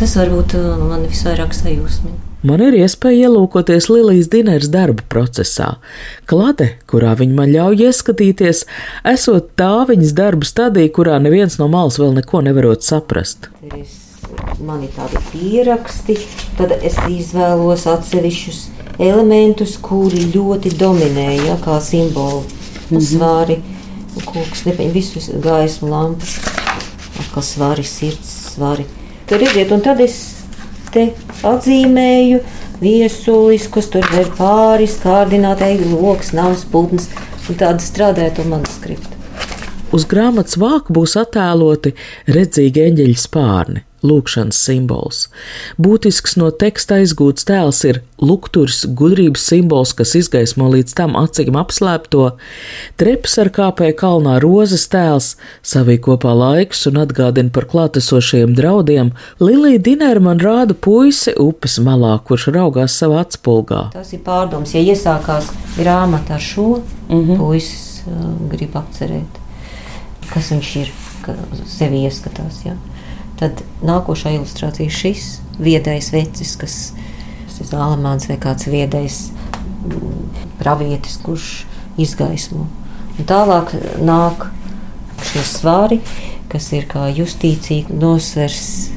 Tas 0.00 0.16
varbūt 0.16 0.56
uh, 0.56 0.72
man 0.80 1.04
visvairāk 1.10 1.52
sajūsmina. 1.52 2.29
Man 2.40 2.62
ir 2.64 2.72
iespēja 2.72 3.28
ielūkoties 3.28 3.90
Lilijas 3.92 4.30
Dienas 4.32 4.70
darba 4.72 5.04
procesā. 5.12 5.74
Klade, 6.30 6.70
kurā 6.88 7.12
viņa 7.18 7.36
man 7.36 7.50
ļauj 7.52 7.82
ieskatīties, 7.84 8.62
esot 9.12 9.50
tā 9.60 9.84
viņas 9.90 10.14
darba 10.16 10.48
stadija, 10.48 10.88
kurā 10.96 11.18
neviens 11.20 11.58
no 11.60 11.68
malas 11.68 12.00
vēl 12.00 12.14
neko 12.16 12.40
nevarot 12.46 12.86
saprast. 12.86 13.50
Es, 13.76 13.98
man 14.56 14.86
ir 14.86 14.94
tādi 14.96 15.20
pieraksti, 15.34 16.16
tad 16.56 16.72
es 16.80 16.96
izvēlos 17.12 17.84
atsevišķus 17.92 18.64
elementus, 18.96 19.76
kuri 19.84 20.30
ļoti 20.32 20.72
dominēja, 20.80 21.44
ja, 21.50 21.60
kā 21.60 21.76
simboli. 21.84 22.48
Mm 22.88 22.96
-hmm. 22.96 23.06
Svāri, 23.12 23.60
koks, 24.24 24.64
nepaņem 24.64 24.92
visus 24.96 25.30
gaismu 25.44 25.92
lampas, 25.92 26.40
atkal 27.20 27.42
svāri, 27.42 27.84
sirds, 27.84 28.56
svāri. 28.56 28.88
Tur 29.28 29.38
redziet, 29.38 29.72
un 29.72 29.80
tad 29.80 30.00
es 30.00 30.39
te 30.94 31.10
atzīmēju 31.46 32.40
viesulis, 32.80 33.68
kas 33.72 33.90
tur 33.92 34.06
ir 34.18 34.30
pāris, 34.38 34.98
kārdinātāji, 35.02 35.90
loks, 35.92 36.32
nav 36.36 36.56
un 37.50 37.60
tāda 37.60 37.82
strādāja 37.84 38.36
to 38.38 38.46
manuskriptu. 38.48 39.18
Uz 39.90 40.06
grāmatas 40.06 40.58
vāka 40.60 40.94
būs 40.94 41.16
attēloti 41.18 41.96
redzīgi 42.30 42.84
eņģeļa 42.86 43.18
spārni 43.18 43.84
lūkšanas 44.06 44.56
simbols. 44.56 45.26
Būtisks 45.80 46.36
no 46.40 46.50
teksta 46.50 47.00
aizgūts 47.00 47.46
tēls 47.48 47.82
ir 47.88 48.02
lukturis, 48.20 48.84
gudrības 48.96 49.44
simbols, 49.50 49.92
kas 49.96 50.14
izgaismo 50.18 50.68
līdz 50.72 50.94
tam 50.96 51.16
acīm 51.18 51.56
apslēpto, 51.60 52.26
treps 53.00 53.36
ar 53.40 53.50
kāpēju 53.56 53.96
kalnā 54.00 54.36
rozes 54.42 54.86
tēls, 54.92 55.34
savī 55.66 55.98
kopā 56.02 56.32
laiks 56.36 56.86
un 56.90 57.00
atgādina 57.02 57.52
par 57.54 57.68
klātesošiem 57.70 58.54
draudiem. 58.58 59.12
Lilija 59.42 59.82
Dinēra 59.90 60.24
man 60.24 60.42
rāda 60.42 60.76
puisi 60.76 61.34
upes 61.40 61.78
malā, 61.84 62.16
kurš 62.24 62.50
raugās 62.54 62.96
savā 63.00 63.24
atspulgā. 63.24 63.86
Tas 63.94 64.12
ir 64.16 64.24
pārdoms, 64.26 64.74
ja 64.76 64.84
iesākās 64.84 65.50
grāmata 65.78 66.36
ar 66.36 66.44
šo, 66.44 66.82
mm 67.08 67.20
-hmm. 67.20 67.38
puisis 67.40 68.02
uh, 68.06 68.32
grib 68.52 68.76
apcerēt, 68.76 69.40
kas 70.32 70.52
viņš 70.52 70.76
ir, 70.82 70.92
ka 71.24 71.34
sevi 71.66 72.04
ieskatās. 72.06 72.64
Ja? 72.64 72.76
Tad 73.40 73.62
nākošā 73.86 74.34
ilustrācija 74.36 74.92
šis 74.92 75.28
viedais 75.60 76.10
vecis, 76.12 76.56
kas 76.60 76.74
ir 77.60 77.68
zālamāns 77.68 78.28
vai 78.28 78.38
kāds 78.40 78.68
viedais 78.68 79.18
mm, 79.30 80.46
pravietis, 80.60 81.18
kurš 81.24 81.48
izgaismo. 82.00 82.66
Un 83.18 83.28
tālāk 83.28 83.74
nāk 84.00 84.46
šie 85.30 85.44
svari, 85.44 86.00
kas 86.52 86.70
ir 86.76 86.88
kā 86.90 87.08
justīcija, 87.12 87.92
nosvers 87.92 88.90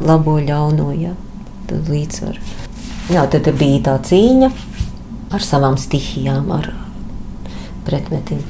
labo 0.00 0.38
ļauno, 0.40 0.90
ja, 0.96 1.12
tad 1.68 1.90
līdzsvaru. 1.92 2.56
Jā, 3.12 3.26
tad 3.30 3.48
bija 3.58 3.82
tā 3.90 3.96
cīņa 4.08 4.50
ar 5.36 5.44
savām 5.44 5.76
stihijām, 5.78 6.50
ar 6.56 6.72
pretmetim. 7.86 8.42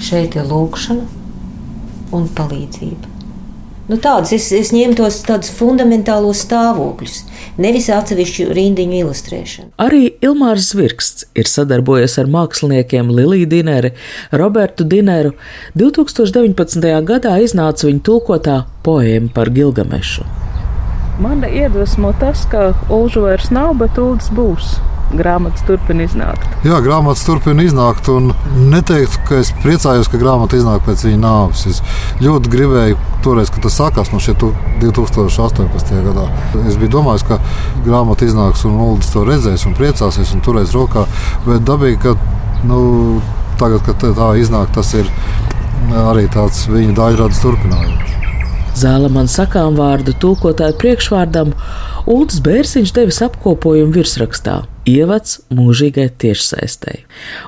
Šeit 0.00 0.38
ir 0.38 0.48
lūkšana 0.48 1.04
un 2.16 2.28
palīdzība. 2.38 3.17
Nu, 3.88 3.96
tādas, 3.96 4.34
es, 4.36 4.50
es 4.52 4.68
ņēmu 4.74 4.98
tos 4.98 5.22
tādus 5.24 5.48
fundamentālos 5.56 6.42
stāvokļus, 6.44 7.22
nevis 7.56 7.86
atsevišķu 7.88 8.50
rindiņu 8.52 8.98
ilustrēšanu. 8.98 9.70
Arī 9.80 10.02
Ilmārs 10.20 10.66
Zvirksts 10.74 11.24
ir 11.32 11.48
sadarbojies 11.48 12.18
ar 12.20 12.28
māksliniekiem 12.28 13.08
Liliju 13.08 13.48
Dineru, 13.48 13.94
Robertu 14.42 14.84
Dineru. 14.84 15.32
2019. 15.80 16.84
gadā 17.08 17.38
iznāca 17.40 17.88
viņa 17.88 18.04
tulkotā 18.04 18.58
poēma 18.84 19.32
par 19.32 19.48
Gilgamešu. 19.56 20.28
Man 21.24 21.40
iedvesmo 21.48 22.12
tas, 22.20 22.44
ka 22.52 22.74
Ulžu 22.92 23.24
vairs 23.24 23.48
nav, 23.50 23.72
bet 23.80 23.96
Ulds 23.98 24.28
būs 24.36 24.76
grāmatas 25.14 25.64
turpina 25.66 26.04
iznākt. 26.04 26.44
Jā, 26.66 26.78
grāmatas 26.84 27.24
turpina 27.26 27.64
iznākt. 27.64 28.08
Neteiktu, 28.58 29.22
ka 29.28 29.40
es 29.42 29.52
priecājos, 29.62 30.10
ka 30.10 30.20
grāmata 30.20 30.58
iznāk 30.58 30.84
pēc 30.86 31.06
viņa 31.08 31.20
nāves. 31.22 31.64
Es 31.70 31.80
ļoti 32.24 32.52
gribēju 32.52 32.98
toreiz, 33.24 33.52
kad 33.52 33.64
tas 33.64 33.78
sākās 33.78 34.12
no 34.12 34.20
šeit 34.22 34.42
2018. 34.82 35.94
gadā. 36.04 36.28
Es 36.66 36.76
biju 36.80 36.92
domājis, 36.98 37.26
ka 37.28 37.40
grāmata 37.86 38.28
iznāks 38.28 38.66
un 38.68 38.78
Ulas 38.88 39.12
to 39.14 39.24
redzēs 39.28 39.66
un 39.68 39.76
priecāsies 39.78 40.34
un 40.36 40.44
turēs 40.44 40.76
rokā. 40.76 41.06
Bet 41.46 41.64
dabīgi, 41.68 42.02
ka 42.04 42.14
nu, 42.68 42.80
tagad, 43.60 43.84
kad 43.88 44.04
tā 44.04 44.32
iznāk, 44.40 44.72
tas 44.76 44.92
ir 44.98 45.08
arī 46.08 46.28
tāds 46.32 46.66
viņa 46.68 46.96
daļradas 46.98 47.44
turpinājums. 47.44 48.16
Zāle 48.78 49.08
man 49.10 49.26
sakām 49.26 49.74
vārdu 49.74 50.12
tulkotāju 50.22 50.76
priekšvārdam, 50.78 51.54
Ulris 52.06 52.38
Bērziņš 52.44 52.92
devis 52.94 53.18
apkopojumu 53.26 53.96
virsrakstā 53.96 54.60
Ievads 54.88 55.38
mūžīgai 55.52 56.08
tiešsaistei. 56.22 57.02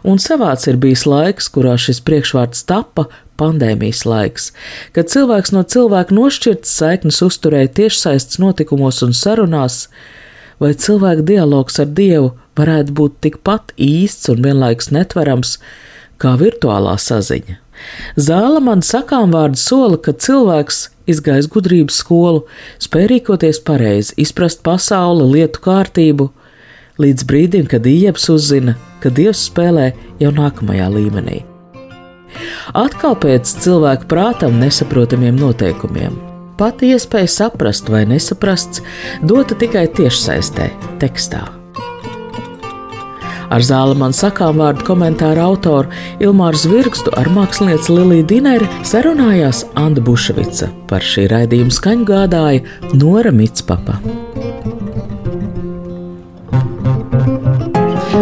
Un 0.05 0.21
savāds 0.21 0.69
ir 0.69 0.79
bijis 0.81 1.07
laiks, 1.09 1.49
kurā 1.53 1.77
šis 1.81 2.03
priekšvārds 2.05 2.67
tappa 2.69 3.07
pandēmijas 3.41 4.05
laiks, 4.05 4.51
kad 4.93 5.09
cilvēks 5.13 5.55
no 5.57 5.65
cilvēka 5.65 6.17
nošķirts 6.17 6.75
saiknes 6.83 7.23
uzturēja 7.25 7.73
tiešsaistes 7.81 8.41
notikumos 8.43 9.01
un 9.07 9.17
sarunās, 9.17 9.87
vai 10.61 10.75
cilvēka 10.77 11.25
dialogs 11.33 11.81
ar 11.81 11.89
Dievu 11.97 12.35
varētu 12.61 12.97
būt 12.99 13.17
tikpat 13.25 13.73
īsts 13.81 14.29
un 14.33 14.45
vienlaikus 14.45 14.91
netverams 14.93 15.57
kā 16.21 16.37
virtuālā 16.41 16.99
saziņa. 17.01 17.57
Zāle 18.21 18.61
man 18.61 18.83
sakām 18.85 19.33
vārdu 19.33 19.57
sola, 19.57 19.97
ka 19.97 20.13
cilvēks 20.13 20.91
izgājis 21.09 21.49
gudrības 21.49 22.03
skolu, 22.03 22.45
spēj 22.83 23.09
rīkoties 23.15 23.63
pareizi, 23.65 24.13
izprast 24.21 24.61
pasauli, 24.67 25.31
lietu 25.39 25.63
kārtību, 25.65 26.29
līdz 27.01 27.27
brīdim, 27.29 27.69
kad 27.71 27.87
ieps 27.89 28.29
uzzina, 28.33 28.77
ka 29.01 29.13
Dievs 29.15 29.47
spēlē 29.49 29.91
jau 30.21 30.33
nākamajā 30.37 30.89
līmenī. 30.93 31.41
Atkal 32.79 33.17
pēc 33.19 33.51
cilvēka 33.65 34.09
prātam 34.11 34.61
nesaprotamiem 34.63 35.39
noteikumiem. 35.41 36.19
Pati 36.61 36.93
iespēja 36.95 37.31
saprast 37.33 37.89
vai 37.89 38.05
nesaprast, 38.09 38.83
dota 39.25 39.57
tikai 39.59 39.87
tiešsaistē, 39.97 40.69
tekstā. 41.01 41.47
Ar 43.51 43.65
zāli 43.67 43.97
man 43.99 44.13
sakām 44.15 44.61
vārdu 44.61 44.85
komentāru 44.87 45.43
autoru 45.43 45.91
Ilmāru 46.23 46.61
Zvirgstu 46.61 47.11
ar 47.19 47.33
mākslinieci 47.35 47.97
Liliju 47.97 48.29
Dineri 48.31 48.69
sarunājās 48.87 49.65
Anna 49.75 50.05
Bušvica. 50.07 50.71
Par 50.87 51.03
šī 51.03 51.27
raidījuma 51.33 51.75
skaņu 51.75 52.07
gādāja 52.13 52.95
Nora 52.95 53.35
Mitspapa. 53.35 53.99